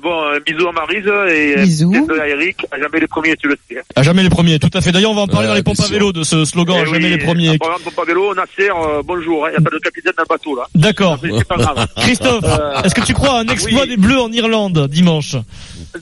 Bon, 0.01 0.23
un 0.29 0.39
bisou 0.39 0.67
à 0.67 0.71
Marise 0.71 1.07
et 1.29 1.55
bisou 1.63 1.93
à 2.21 2.27
Eric. 2.27 2.57
À 2.71 2.79
jamais 2.79 2.99
les 2.99 3.07
premiers, 3.07 3.35
tu 3.35 3.47
le 3.47 3.57
sais. 3.69 3.81
À 3.95 4.03
jamais 4.03 4.23
les 4.23 4.29
premiers, 4.29 4.59
tout 4.59 4.69
à 4.73 4.81
fait. 4.81 4.91
D'ailleurs, 4.91 5.11
on 5.11 5.15
va 5.15 5.21
en 5.21 5.27
parler 5.27 5.47
Ouais, 5.47 5.51
dans 5.51 5.55
les 5.55 5.63
pompes 5.63 5.79
à 5.79 5.87
vélo 5.87 6.11
de 6.11 6.23
ce 6.23 6.45
slogan, 6.45 6.77
à 6.77 6.81
Eh 6.81 6.85
jamais 6.85 7.05
oui, 7.05 7.09
les 7.11 7.17
premiers. 7.17 7.49
En 7.51 7.57
parlant 7.57 7.77
de 7.77 7.83
pompe 7.83 7.99
à 7.99 8.05
vélo, 8.05 8.33
Nasser, 8.35 8.69
euh, 8.69 9.01
bonjour. 9.03 9.47
Il 9.47 9.51
n'y 9.51 9.57
a 9.57 9.61
pas 9.61 9.69
de 9.75 9.79
capitaine 9.79 10.13
le 10.17 10.25
bateau, 10.27 10.55
là. 10.55 10.63
D'accord. 10.75 11.17
C'est 11.21 11.47
pas 11.47 11.55
grave. 11.57 11.87
Christophe, 11.97 12.43
Euh, 12.43 12.81
est-ce 12.83 12.95
que 12.95 13.01
tu 13.05 13.13
crois 13.13 13.37
à 13.37 13.39
un 13.41 13.47
exploit 13.47 13.81
oui. 13.83 13.89
des 13.89 13.97
Bleus 13.97 14.19
en 14.19 14.31
Irlande 14.31 14.87
dimanche? 14.89 15.35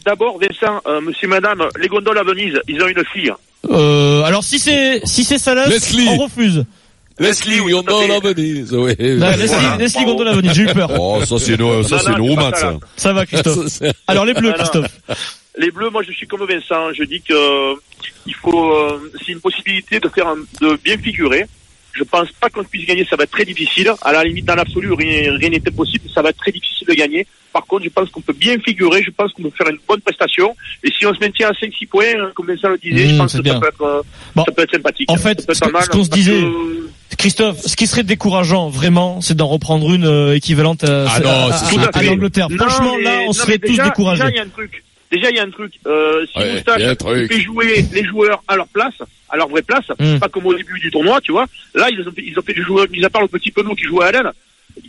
D'abord, 0.06 0.40
Vincent, 0.40 0.82
euh, 0.88 1.02
monsieur, 1.02 1.28
madame, 1.28 1.64
les 1.80 1.88
gondoles 1.88 2.18
à 2.18 2.24
Venise, 2.24 2.60
ils 2.68 2.82
ont 2.82 2.88
une 2.88 3.04
fille. 3.14 3.32
euh, 3.70 4.24
Alors 4.24 4.44
si 4.44 4.60
c'est 4.60 5.02
si 5.06 5.24
c'est 5.24 5.38
Salas, 5.38 5.68
Leslie. 5.68 6.08
on 6.10 6.18
refuse. 6.18 6.66
Leslie, 7.20 7.60
oui, 7.62 7.74
on 7.74 7.82
donne 7.82 8.10
la 8.10 8.20
Venise, 8.20 8.74
oui. 8.74 8.94
Là, 9.00 9.36
Leslie. 9.38 9.58
Leslie. 9.80 10.06
Gondola 10.06 10.34
Venise, 10.34 10.54
j'ai 10.54 10.64
eu 10.64 10.74
peur. 10.74 10.92
Oh, 11.00 11.24
ça 11.26 11.38
c'est 11.40 11.54
une, 11.56 11.84
ça 11.84 11.96
Non, 11.96 12.02
c'est 12.04 12.10
non, 12.12 12.18
une 12.18 12.30
romance. 12.32 12.56
ça, 12.60 12.78
ça. 12.98 13.14
va, 13.14 13.26
Christophe. 13.26 13.80
Alors 14.08 14.26
les 14.26 14.34
Bleus. 14.34 14.52
Christophe. 14.54 14.88
Les 15.58 15.72
bleus, 15.72 15.90
moi, 15.90 16.04
je 16.06 16.12
suis 16.12 16.28
comme 16.28 16.46
Vincent. 16.46 16.92
Je 16.92 17.04
dis 17.06 17.22
que 17.22 17.32
euh, 17.34 17.76
il 18.26 18.34
faut, 18.36 18.74
euh, 18.76 19.10
c'est 19.26 19.32
une 19.32 19.40
possibilité 19.40 20.02
de 20.02 20.10
faire, 20.10 20.28
un- 20.28 20.36
de 20.60 20.78
bien 20.84 20.98
figurer. 20.98 21.46
Je 21.98 22.04
pense 22.04 22.30
pas 22.34 22.50
qu'on 22.50 22.64
puisse 22.64 22.86
gagner, 22.86 23.06
ça 23.10 23.16
va 23.16 23.24
être 23.24 23.32
très 23.32 23.46
difficile. 23.46 23.90
À 24.02 24.12
la 24.12 24.24
limite, 24.24 24.46
dans 24.46 24.56
l'absolu, 24.56 24.92
rien 24.94 25.36
rien 25.38 25.50
n'est 25.50 25.68
impossible, 25.68 26.10
ça 26.14 26.22
va 26.22 26.30
être 26.30 26.38
très 26.38 26.52
difficile 26.52 26.86
de 26.88 26.94
gagner. 26.94 27.26
Par 27.54 27.66
contre, 27.66 27.86
je 27.86 27.90
pense 27.90 28.10
qu'on 28.10 28.20
peut 28.20 28.34
bien 28.34 28.58
figurer, 28.60 29.02
je 29.02 29.12
pense 29.12 29.32
qu'on 29.32 29.44
peut 29.44 29.52
faire 29.58 29.70
une 29.70 29.80
bonne 29.88 30.02
prestation. 30.02 30.54
Et 30.84 30.92
si 30.92 31.06
on 31.06 31.14
se 31.14 31.20
maintient 31.22 31.50
à 31.50 31.54
5-6 31.54 31.88
points, 31.88 32.04
euh, 32.16 32.32
comme 32.36 32.48
Vincent 32.48 32.68
le 32.68 32.78
disait, 32.78 33.06
Mmh, 33.06 33.10
je 33.12 33.16
pense 33.18 33.32
c'est 33.32 33.42
que 33.42 33.48
ça 33.48 33.60
peut 33.62 33.68
être, 33.68 33.82
euh, 33.82 34.02
Bon. 34.36 34.44
ça 34.46 34.52
peut 34.52 34.62
être 34.64 34.72
sympathique. 34.72 35.10
En 35.10 35.16
fait, 35.16 35.40
Ça 35.40 35.46
peut 35.48 35.54
être 35.54 35.66
ce 35.66 35.72
mal, 35.72 35.84
ce 35.84 35.90
qu'on 35.90 36.04
se 36.04 36.10
disait- 36.10 36.32
que- 36.42 37.16
Christophe, 37.18 37.62
ce 37.62 37.76
qui 37.78 37.88
serait 37.88 38.04
décourageant, 38.04 38.68
vraiment, 38.70 39.22
c'est 39.22 39.36
d'en 39.38 39.48
reprendre 39.48 39.94
une 39.94 40.06
euh, 40.06 40.36
équivalente 40.36 40.84
à, 40.84 41.06
Ah 41.10 41.20
non, 41.22 41.30
à- 41.30 41.54
c'est 41.54 41.66
à- 41.66 41.70
sûr 41.70 41.82
à, 41.82 41.88
que- 41.88 42.06
l'Angleterre. 42.06 42.48
Franchement, 42.58 42.98
là, 42.98 43.20
on 43.22 43.26
non, 43.28 43.34
serait 43.34 43.58
tous 43.58 43.78
découragés. 43.82 44.24
Déjà, 44.24 44.32
il 44.34 44.36
y 44.36 44.40
a 44.40 44.44
un 44.44 44.50
truc. 44.50 44.84
Déjà, 45.16 45.30
il 45.32 45.36
y 45.38 45.40
a 45.40 45.44
un 45.44 45.50
truc. 45.50 45.74
Euh, 45.88 46.26
si 46.32 46.38
Ouais, 46.40 46.54
Moustache 46.54 46.82
un 46.84 46.96
truc. 46.96 47.32
fait 47.32 47.42
jouer 47.42 47.86
les 47.94 48.04
joueurs 48.06 48.44
à 48.48 48.56
leur 48.56 48.68
place, 48.68 48.94
à 49.30 49.38
leur 49.38 49.48
vraie 49.50 49.62
place, 49.62 49.86
Mm. 50.00 50.20
pas 50.20 50.30
comme 50.30 50.46
au 50.46 50.54
début 50.54 50.80
du 50.80 50.92
tournoi, 50.92 51.20
tu 51.22 51.32
vois. 51.32 51.46
Là, 51.74 51.88
ils 51.92 52.00
ont 52.08 52.12
fait, 52.12 52.24
ils 52.26 52.38
ont 52.38 52.42
fait 52.42 52.54
des 52.54 52.62
joueurs, 52.64 52.86
mis 52.90 53.04
à 53.04 53.10
part 53.10 53.22
le 53.22 53.28
petit 53.28 53.52
penaud 53.52 53.76
qui 53.76 53.84
jouait 53.86 54.06
à 54.06 54.12
l'aile, 54.12 54.32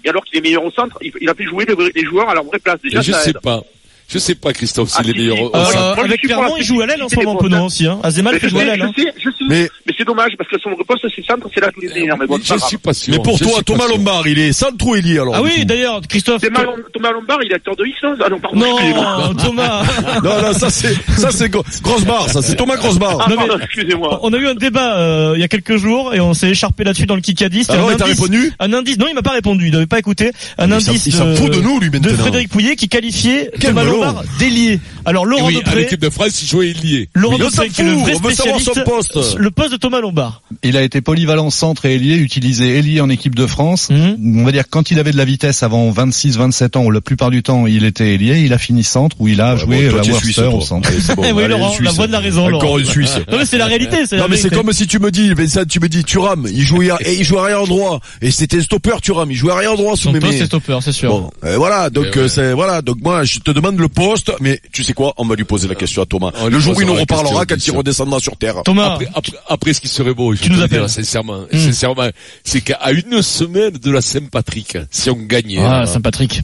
alors 0.08 0.24
qu'il 0.24 0.38
est 0.38 0.42
meilleur 0.42 0.64
au 0.64 0.70
centre, 0.70 0.98
il, 1.00 1.12
il 1.20 1.28
a 1.28 1.34
fait 1.34 1.44
jouer 1.44 1.64
les, 1.66 1.74
vrais- 1.74 1.92
les 1.94 2.04
joueurs 2.04 2.28
à 2.28 2.34
leur 2.34 2.44
vraie 2.44 2.58
place. 2.58 2.78
Déjà, 2.82 3.00
je 3.02 3.12
ça 3.12 3.20
sais 3.20 3.30
aide. 3.30 3.40
pas. 3.40 3.62
Je 4.08 4.18
sais 4.18 4.36
pas, 4.36 4.52
Christophe, 4.52 4.90
Ah, 4.94 5.02
s'il 5.02 5.10
est 5.10 5.14
si, 5.14 5.18
meilleur 5.18 5.36
Euh, 5.56 5.94
Clermont, 6.22 6.54
la 6.54 6.58
il 6.60 6.64
joue 6.64 6.80
à 6.80 6.86
l'aile 6.86 7.02
en 7.02 7.08
ce 7.08 7.16
moment, 7.16 7.34
Penaud 7.36 7.56
postes. 7.58 7.66
aussi. 7.66 7.86
Hein. 7.88 7.98
Fait 8.38 8.48
jouer 8.48 8.62
à 8.62 8.64
l'aile. 8.76 8.82
Hein. 8.82 8.92
je 8.96 9.30
sais. 9.30 9.35
Mais- 9.48 9.68
Mais, 9.86 9.92
c'est 9.96 10.04
dommage 10.04 10.32
parce 10.36 10.50
que 10.50 10.58
son 10.60 10.74
reposte 10.74 11.06
c'est 11.14 11.24
centre, 11.24 11.48
c'est 11.54 11.60
là 11.60 11.68
est 11.80 11.94
meilleur. 11.94 12.16
Mais 12.18 12.26
bon, 12.26 12.38
Je 12.42 12.58
suis 12.66 12.76
pas 12.78 12.92
sûr. 12.92 13.14
Mais 13.14 13.22
pour 13.22 13.38
Je 13.38 13.44
toi, 13.44 13.62
Thomas. 13.64 13.86
Lombard, 13.88 14.26
il 14.26 14.38
est 14.38 14.52
centre 14.52 14.84
ou 14.86 14.94
ailier 14.96 15.18
alors 15.18 15.34
Ah 15.36 15.42
oui, 15.42 15.64
d'ailleurs, 15.64 16.00
Christophe. 16.08 16.42
Thomas, 16.42 16.64
Lom- 16.64 16.82
Thomas 16.92 17.12
Lombard, 17.12 17.38
il 17.44 17.52
est 17.52 17.54
acteur 17.54 17.76
de 17.76 17.84
X, 17.86 17.96
hein 18.02 18.14
Ah 18.24 18.28
non, 18.28 18.38
pardon. 18.40 18.58
Non, 18.58 19.34
Thomas. 19.42 19.82
Non, 20.24 20.42
non, 20.42 20.52
ça 20.52 20.70
c'est, 20.70 20.94
ça 21.16 21.30
c'est 21.30 21.48
gros- 21.48 21.64
grosse 21.82 22.04
barre, 22.04 22.28
ça 22.28 22.42
c'est 22.42 22.56
Thomas 22.56 22.76
grosse 22.76 22.98
barre. 22.98 23.18
Ah, 23.20 23.26
Non, 23.30 23.36
mais- 23.40 23.46
pardon, 23.46 23.62
excusez-moi. 23.64 24.20
On 24.22 24.32
a 24.32 24.36
eu 24.38 24.46
un 24.48 24.54
débat 24.54 24.96
euh, 24.98 25.32
il 25.36 25.40
y 25.40 25.44
a 25.44 25.48
quelques 25.48 25.76
jours 25.76 26.14
et 26.14 26.20
on 26.20 26.34
s'est 26.34 26.48
écharpé 26.50 26.84
là-dessus 26.84 27.06
dans 27.06 27.14
le 27.14 27.20
Kikadi. 27.20 27.60
C'était 27.62 27.74
Alors, 27.74 27.90
un 27.90 27.92
il 27.92 27.96
t'a 27.98 28.04
indice- 28.06 28.20
répondu 28.20 28.52
Un 28.58 28.72
indice. 28.72 28.98
Non, 28.98 29.06
il 29.08 29.14
m'a 29.14 29.22
pas 29.22 29.30
répondu. 29.32 29.66
Il 29.66 29.72
n'avait 29.72 29.86
pas 29.86 29.98
écouté. 29.98 30.32
Un 30.58 30.72
indice 30.72 31.06
il 31.06 31.12
s'en 31.12 31.26
de, 31.30 31.34
fout 31.36 31.52
de 31.52 31.60
nous, 31.60 31.78
lui, 31.80 31.90
de 31.90 31.98
maintenant. 31.98 32.16
Frédéric 32.18 32.48
Pouillet 32.48 32.76
qui 32.76 32.88
qualifiait 32.88 33.50
Thomas. 33.60 33.84
Lombard 33.84 34.22
d'ailier. 34.38 34.80
Alors 35.04 35.24
Laurent 35.24 35.46
Oui, 35.46 35.56
à 35.56 35.60
Depré, 35.60 35.76
l'équipe 35.82 36.00
de 36.00 36.10
France, 36.10 36.42
il 36.42 36.48
jouait 36.48 36.72
lié. 36.72 37.08
Laurent 37.14 37.38
Depré 37.38 37.50
s'en 37.50 37.62
qui 37.68 37.80
est 37.82 37.84
le 37.84 37.92
vrai 37.92 38.14
on 38.16 38.20
veut 38.28 38.34
savoir 38.34 38.60
son 38.60 38.72
spécialiste. 38.72 39.35
Poste. 39.36 39.44
le 39.44 39.50
poste 39.50 39.72
de 39.72 39.76
Thomas 39.76 40.00
Lombard. 40.00 40.42
Il 40.62 40.76
a 40.76 40.82
été 40.82 41.00
polyvalent 41.00 41.50
centre 41.50 41.86
et 41.86 41.94
ailier, 41.94 42.16
utilisé 42.16 42.76
ailier 42.78 43.00
en 43.00 43.08
équipe 43.10 43.34
de 43.34 43.46
France. 43.46 43.90
Mhm. 43.90 44.40
On 44.40 44.44
va 44.44 44.52
dire 44.52 44.64
quand 44.68 44.90
il 44.90 44.98
avait 44.98 45.12
de 45.12 45.16
la 45.16 45.24
vitesse 45.24 45.62
avant 45.62 45.90
26-27 45.90 46.76
ans, 46.76 46.84
ou 46.84 46.90
la 46.90 47.00
plupart 47.00 47.30
du 47.30 47.42
temps 47.42 47.66
il 47.66 47.84
était 47.84 48.14
ailier, 48.14 48.40
il 48.40 48.52
a 48.52 48.58
fini 48.58 48.82
centre 48.84 49.16
où 49.18 49.28
il 49.28 49.40
a 49.40 49.54
Ouais, 49.54 49.58
joué 49.60 49.84
bon, 49.86 49.90
toi, 49.90 50.00
es 50.04 50.10
Worcester 50.10 50.32
suisse, 50.32 50.38
au 50.54 50.60
centre. 50.60 50.88
Allez, 50.88 51.00
c'est 51.00 51.14
bon, 51.16 51.22
oui, 51.22 51.42
allez, 51.44 51.48
Laurent, 51.48 51.70
Suisse. 51.72 51.86
la 51.86 51.92
voix 51.92 52.06
de 52.06 52.12
la 52.12 52.20
raison. 52.20 52.54
Encore 52.54 52.78
une 52.78 52.84
Suisse. 52.86 53.16
Non, 53.30 53.38
mais 53.38 53.44
c'est 53.46 53.58
la 53.58 53.66
réalité. 53.66 54.06
c'est 54.06 54.16
la 54.16 54.22
Non 54.22 54.28
mais 54.28 54.36
c'est 54.36 54.50
comme 54.52 54.72
si 54.72 54.86
tu 54.86 54.98
me 54.98 55.10
dis, 55.10 55.32
Vincent, 55.34 55.64
tu 55.68 55.80
me 55.80 55.88
dis 55.88 56.04
Thuram, 56.04 56.46
il 56.50 56.62
jouait 56.62 56.90
à- 56.90 56.98
et 57.04 57.14
il 57.14 57.24
jouait 57.24 57.40
arrière 57.40 57.64
droit 57.66 58.00
et 58.22 58.30
c'était 58.30 58.60
stopper 58.60 58.96
Thuram, 59.02 59.30
il 59.30 59.36
jouait 59.36 59.52
arrière 59.52 59.76
droit 59.76 59.96
sous 59.96 60.10
mes 60.10 60.20
mains. 60.20 60.30
c'est 60.32 60.46
stopper, 60.46 60.78
c'est 60.82 60.92
sûr. 60.92 61.10
Bon, 61.10 61.30
voilà, 61.56 61.90
donc 61.90 62.06
Eh 62.12 62.18
ouais. 62.18 62.24
euh, 62.24 62.28
c'est 62.28 62.52
voilà, 62.52 62.82
donc 62.82 62.98
moi 63.02 63.24
je 63.24 63.38
te 63.40 63.50
demande 63.50 63.78
le 63.78 63.88
poste, 63.88 64.32
mais 64.40 64.60
tu 64.72 64.82
sais 64.82 64.92
quoi, 64.92 65.12
on 65.18 65.24
va 65.26 65.34
lui 65.34 65.44
poser 65.44 65.68
la 65.68 65.74
question 65.74 66.02
à 66.02 66.06
Thomas. 66.06 66.30
On 66.40 66.46
lui 66.46 66.54
le 66.54 66.60
jour 66.60 66.76
où 66.76 66.80
il 66.80 66.86
nous 66.86 66.94
la 66.94 67.00
reparlera 67.00 67.44
quand 67.46 67.66
il 67.66 67.70
redescendra 67.76 68.18
sur 68.20 68.36
terre. 68.36 68.56
Thomas, 68.64 68.94
Après, 68.94 69.08
après, 69.14 69.25
après, 69.48 69.72
ce 69.72 69.80
qui 69.80 69.88
serait 69.88 70.14
beau, 70.14 70.34
je 70.34 70.42
Tu 70.42 70.50
nous 70.50 70.56
dire 70.56 70.64
appelles. 70.64 70.88
sincèrement, 70.88 71.40
Hmm. 71.52 71.58
sincèrement, 71.58 72.08
c'est 72.44 72.60
qu'à 72.60 72.78
une 72.92 73.22
semaine 73.22 73.70
de 73.72 73.90
la 73.90 74.00
Saint-Patrick, 74.00 74.78
si 74.90 75.10
on 75.10 75.16
gagnait, 75.16 75.58
ah, 75.60 75.80
là, 75.80 75.86
Saint-Patrick. 75.86 76.40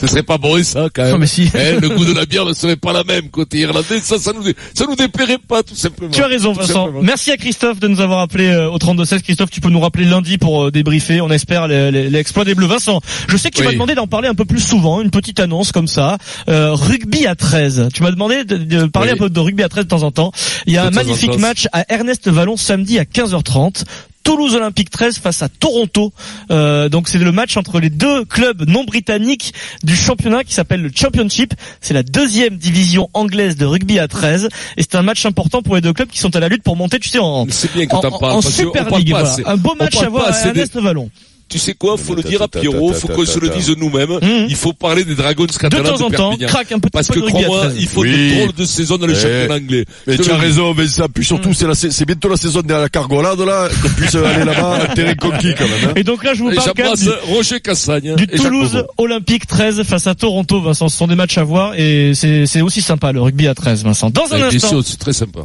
ce 0.00 0.06
serait 0.06 0.22
pas 0.22 0.38
bon 0.38 0.62
ça 0.62 0.88
quand 0.94 1.02
même. 1.02 1.12
Non, 1.12 1.18
mais 1.18 1.26
si. 1.26 1.50
Eh, 1.54 1.80
le 1.80 1.88
goût 1.88 2.04
de 2.04 2.12
la 2.12 2.26
bière 2.26 2.44
ne 2.44 2.52
serait 2.52 2.76
pas 2.76 2.92
la 2.92 3.04
même 3.04 3.28
côté 3.30 3.58
irlandais, 3.58 4.00
ça, 4.02 4.18
ça 4.18 4.32
nous, 4.32 4.42
ça 4.74 4.84
nous 4.88 4.94
déplairait 4.96 5.38
pas 5.38 5.62
tout 5.62 5.74
simplement. 5.74 6.10
Tu 6.10 6.22
as 6.22 6.26
raison, 6.26 6.52
Tout 6.54 6.60
Vincent. 6.60 6.72
simplement. 6.84 7.02
Merci 7.02 7.30
à 7.32 7.36
Christophe 7.36 7.80
de 7.80 7.88
nous 7.88 8.00
avoir 8.00 8.20
appelé 8.20 8.46
euh, 8.48 8.70
au 8.70 8.78
32-16. 8.78 9.22
Christophe, 9.22 9.50
tu 9.50 9.60
peux 9.60 9.70
nous 9.70 9.80
rappeler 9.80 10.04
lundi 10.04 10.38
pour 10.38 10.64
euh, 10.66 10.70
débriefer. 10.70 11.20
On 11.20 11.30
espère 11.30 11.68
l'exploit 11.68 12.44
des 12.44 12.54
Bleus. 12.54 12.66
Vincent, 12.66 13.00
je 13.28 13.36
sais 13.36 13.50
que 13.50 13.56
tu 13.56 13.60
Oui. 13.62 13.66
m'as 13.68 13.72
demandé 13.74 13.94
d'en 13.94 14.06
parler 14.06 14.28
un 14.28 14.34
peu 14.34 14.44
plus 14.44 14.60
souvent. 14.60 15.00
Une 15.02 15.10
petite 15.10 15.40
annonce 15.40 15.72
comme 15.72 15.86
ça. 15.88 16.18
Euh, 16.48 16.72
rugby 16.74 17.26
à 17.26 17.34
13. 17.34 17.88
Tu 17.94 18.02
m'as 18.02 18.10
demandé 18.10 18.44
de, 18.44 18.56
de 18.56 18.86
parler 18.86 19.12
Oui. 19.12 19.18
un 19.18 19.22
peu 19.22 19.30
de 19.30 19.40
rugby 19.40 19.62
à 19.62 19.68
13 19.68 19.84
de 19.84 19.88
temps 19.90 20.02
en 20.02 20.10
temps. 20.10 20.32
Il 20.66 20.72
y 20.72 20.78
a 20.78 20.82
De 20.84 20.88
un 20.88 20.90
magnifique 20.90 21.38
match 21.38 21.66
à 21.72 21.84
Ernest 21.92 22.15
Vallon 22.26 22.56
samedi 22.56 22.98
à 22.98 23.04
15h30. 23.04 23.84
Toulouse 24.24 24.56
Olympique 24.56 24.90
13 24.90 25.18
face 25.20 25.42
à 25.42 25.48
Toronto. 25.48 26.12
Euh, 26.50 26.88
donc 26.88 27.08
c'est 27.08 27.18
le 27.18 27.30
match 27.30 27.56
entre 27.56 27.78
les 27.78 27.90
deux 27.90 28.24
clubs 28.24 28.68
non 28.68 28.82
britanniques 28.82 29.54
du 29.84 29.94
championnat 29.94 30.42
qui 30.42 30.52
s'appelle 30.52 30.82
le 30.82 30.90
Championship. 30.92 31.54
C'est 31.80 31.94
la 31.94 32.02
deuxième 32.02 32.56
division 32.56 33.08
anglaise 33.14 33.56
de 33.56 33.64
rugby 33.64 34.00
à 34.00 34.08
13 34.08 34.48
et 34.76 34.82
c'est 34.82 34.96
un 34.96 35.02
match 35.02 35.24
important 35.26 35.62
pour 35.62 35.76
les 35.76 35.80
deux 35.80 35.92
clubs 35.92 36.08
qui 36.08 36.18
sont 36.18 36.34
à 36.34 36.40
la 36.40 36.48
lutte 36.48 36.64
pour 36.64 36.74
monter, 36.74 36.98
tu 36.98 37.08
sais, 37.08 37.20
en, 37.20 37.46
bien 37.46 37.86
en, 37.98 38.00
en 38.32 38.34
qu'on 38.42 38.42
Super 38.50 38.82
League. 38.98 39.10
voilà. 39.10 39.36
Un 39.46 39.56
beau 39.56 39.76
match 39.78 39.96
à 40.02 40.08
voir 40.08 40.26
à 40.26 40.30
assez 40.30 40.50
des- 40.52 40.64
Vallon. 40.80 41.08
Tu 41.48 41.58
sais 41.60 41.74
quoi, 41.74 41.96
faut 41.96 42.14
le 42.16 42.22
dire 42.24 42.42
à 42.42 42.48
Pierrot, 42.48 42.92
faut 42.92 43.06
qu'on 43.06 43.24
se 43.24 43.38
le 43.38 43.48
dise 43.50 43.70
nous-mêmes. 43.76 44.10
Mhm. 44.20 44.46
Il 44.48 44.56
faut 44.56 44.72
parler 44.72 45.04
des 45.04 45.14
Dragons 45.14 45.44
De 45.44 45.52
catalans 45.52 45.96
temps 45.96 46.06
en 46.06 46.10
de 46.10 46.16
temps, 46.16 46.28
Perpignan. 46.30 46.48
craque 46.48 46.72
un 46.72 46.78
petit 46.80 46.90
Parce 46.90 47.06
peu 47.06 47.14
que 47.14 47.20
de 47.20 47.26
crois-moi, 47.30 47.60
13. 47.66 47.76
il 47.78 47.86
faut 47.86 48.00
Oui. 48.00 48.10
de 48.30 48.34
drôles 48.40 48.52
de 48.54 48.64
saison 48.64 48.96
dans 48.98 49.06
le 49.06 49.12
Eh, 49.12 49.16
championnat 49.16 49.54
anglais. 49.54 49.84
Mais 50.08 50.18
tu 50.18 50.28
as 50.30 50.36
raison, 50.36 50.72
Vincent. 50.72 51.06
Puis 51.14 51.24
surtout, 51.24 51.54
c'est 51.54 51.68
la, 51.68 51.74
c'est 51.76 52.04
bientôt 52.04 52.28
la 52.28 52.36
saison 52.36 52.62
de 52.62 52.68
la 52.72 52.88
cargolade 52.88 53.38
là, 53.40 53.68
qu'on 53.80 53.88
puisse 53.90 54.14
aller 54.16 54.44
là-bas, 54.44 54.88
terrain 54.96 55.14
conquis 55.14 55.54
quand 55.56 55.68
même. 55.68 55.90
Hein. 55.90 55.92
Et 55.94 56.02
donc 56.02 56.24
là, 56.24 56.34
je 56.34 56.42
vous 56.42 56.50
Et 56.50 56.56
parle 56.56 56.72
quand 56.76 56.82
même 56.82 56.96
J'embrasse 56.96 57.22
du, 57.28 57.32
Roger 57.34 57.60
Cassagne. 57.60 58.14
du 58.16 58.26
Jacques 58.28 58.42
Toulouse. 58.42 58.84
Olympique 58.98 59.46
13 59.46 59.82
face 59.84 60.06
à 60.08 60.14
Toronto, 60.16 60.60
Vincent. 60.60 60.88
Ce 60.88 60.96
sont 60.96 61.06
des 61.06 61.14
matchs 61.14 61.38
à 61.38 61.44
voir 61.44 61.74
et 61.78 62.12
c'est 62.14 62.46
c'est 62.46 62.60
aussi 62.60 62.82
sympa 62.82 63.12
le 63.12 63.20
rugby 63.22 63.46
à 63.46 63.54
13, 63.54 63.84
Vincent. 63.84 64.10
Dans 64.10 64.32
un 64.34 64.42
instant, 64.42 64.80
c'est 64.82 64.98
très 64.98 65.12
sympa. 65.12 65.40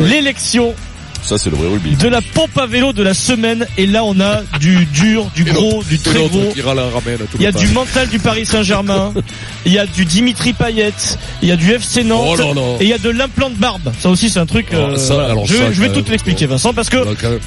l'élection 0.00 0.74
Ça, 1.22 1.38
c'est 1.38 1.50
le 1.50 1.56
vrai 1.56 1.68
rugby. 1.68 1.94
de 1.96 2.08
la 2.08 2.20
pompe 2.20 2.56
à 2.58 2.66
vélo 2.66 2.92
de 2.92 3.02
la 3.02 3.14
semaine. 3.14 3.66
Et 3.78 3.86
là, 3.86 4.04
on 4.04 4.18
a 4.20 4.42
du 4.60 4.86
dur, 4.86 5.30
du 5.34 5.42
Et 5.42 5.52
gros, 5.52 5.82
du 5.84 5.98
très 5.98 6.26
gros. 6.28 6.52
qui 6.52 6.60
la 6.62 6.72
ramène 6.72 7.18
tout 7.18 7.36
Il 7.36 7.42
y 7.42 7.46
a 7.46 7.52
du 7.52 7.68
mental 7.68 8.08
du 8.08 8.18
Paris 8.18 8.44
Saint-Germain. 8.44 9.14
Il 9.66 9.72
y 9.72 9.78
a 9.78 9.86
du 9.86 10.04
Dimitri 10.04 10.52
Payet. 10.52 10.92
Il 11.42 11.48
y 11.48 11.52
a 11.52 11.56
du 11.56 11.70
FC 11.72 12.02
Nantes. 12.02 12.26
Oh 12.28 12.36
là 12.36 12.52
là. 12.54 12.76
Et 12.80 12.84
il 12.84 12.88
y 12.88 12.92
a 12.92 12.98
de 12.98 13.08
l'implant 13.10 13.50
de 13.50 13.54
barbe. 13.54 13.92
Ça 14.00 14.10
aussi, 14.10 14.28
c'est 14.28 14.40
un 14.40 14.46
truc. 14.46 14.66
Oh, 14.72 14.76
euh, 14.76 14.96
ça, 14.96 15.14
voilà. 15.14 15.30
alors 15.30 15.46
je, 15.46 15.54
ça, 15.54 15.72
je 15.72 15.80
vais 15.80 15.88
tout 15.88 15.96
même. 15.96 16.04
l'expliquer, 16.10 16.46
Vincent, 16.46 16.74
parce 16.74 16.88
que 16.90 16.96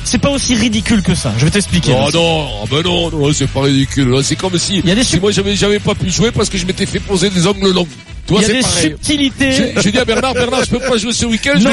c'est 0.06 0.18
pas 0.20 0.30
aussi 0.30 0.56
ridicule 0.56 1.02
que 1.02 1.14
ça. 1.14 1.34
Je 1.38 1.44
vais 1.46 1.52
t'expliquer. 1.52 1.94
Oh 1.94 2.10
non, 2.14 2.48
ben 2.72 2.82
non, 2.84 3.12
non, 3.12 3.34
c'est 3.34 3.50
pas 3.50 3.64
ridicule. 3.64 4.16
C'est 4.24 4.38
comme 4.38 4.58
si, 4.58 4.78
Il 4.80 4.88
y 4.88 4.92
a 4.92 4.96
des 4.96 5.04
si 5.04 5.20
moi 5.20 5.32
j'avais, 5.32 5.56
j'avais 5.56 5.80
pas 5.80 5.96
pu 5.96 6.10
jouer 6.10 6.32
parce 6.32 6.50
que 6.50 6.58
je 6.58 6.66
m'étais 6.66 6.86
fait 6.86 7.00
poser 7.00 7.30
des 7.30 7.46
ongles 7.46 7.72
longs. 7.74 7.88
Toi, 8.28 8.40
Il 8.42 8.48
y 8.48 8.52
a 8.52 8.54
des 8.56 8.60
pareil. 8.62 8.84
subtilités. 8.90 9.74
J'ai 9.84 9.92
dit 9.92 10.00
à 10.00 10.06
Bernard, 10.06 10.34
Bernard, 10.34 10.64
je 10.64 10.70
peux 10.72 10.80
pas 10.80 10.98
jouer 10.98 11.14
ce 11.14 11.26
week-end, 11.26 11.54
je 11.58 11.64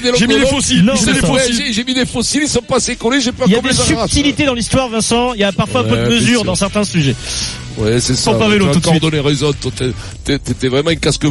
des 0.00 0.18
J'ai 0.18 0.26
mis 0.26 0.34
les 0.34 0.40
longs. 0.40 0.46
fossiles. 0.48 0.92
J'ai 0.94 1.06
mis 1.06 1.12
les 1.14 1.20
fossiles. 1.20 1.94
des 1.94 2.06
fossiles, 2.06 2.42
ils 2.44 2.48
sont 2.48 2.60
pas 2.60 2.76
assez 2.76 2.96
collés, 2.96 3.20
j'ai 3.20 3.32
pas 3.32 3.44
Il 3.46 3.52
y 3.52 3.56
a 3.56 3.60
des 3.60 3.68
les 3.68 3.74
subtilités 3.74 4.44
dans 4.44 4.54
l'histoire, 4.54 4.88
Vincent. 4.90 5.32
Il 5.34 5.40
y 5.40 5.44
a 5.44 5.52
parfois 5.52 5.80
un 5.80 5.84
peu 5.84 5.96
de 5.96 6.08
mesure 6.08 6.44
dans 6.44 6.54
certains 6.54 6.84
sujets. 6.84 7.14
Ouais, 7.78 8.00
c'est 8.00 8.14
ça. 8.14 8.30
À 8.30 8.48
vélo, 8.48 8.72
tout 8.72 8.80
de 8.80 8.86
suite. 8.86 9.02
donné 9.02 9.20
raison. 9.20 9.52
toi, 9.52 9.70
t'es- 9.76 9.92
t'es- 10.24 10.38
T'étais 10.38 10.68
vraiment 10.68 10.90
un 10.90 10.94
casque 10.96 11.22
bleu. 11.22 11.30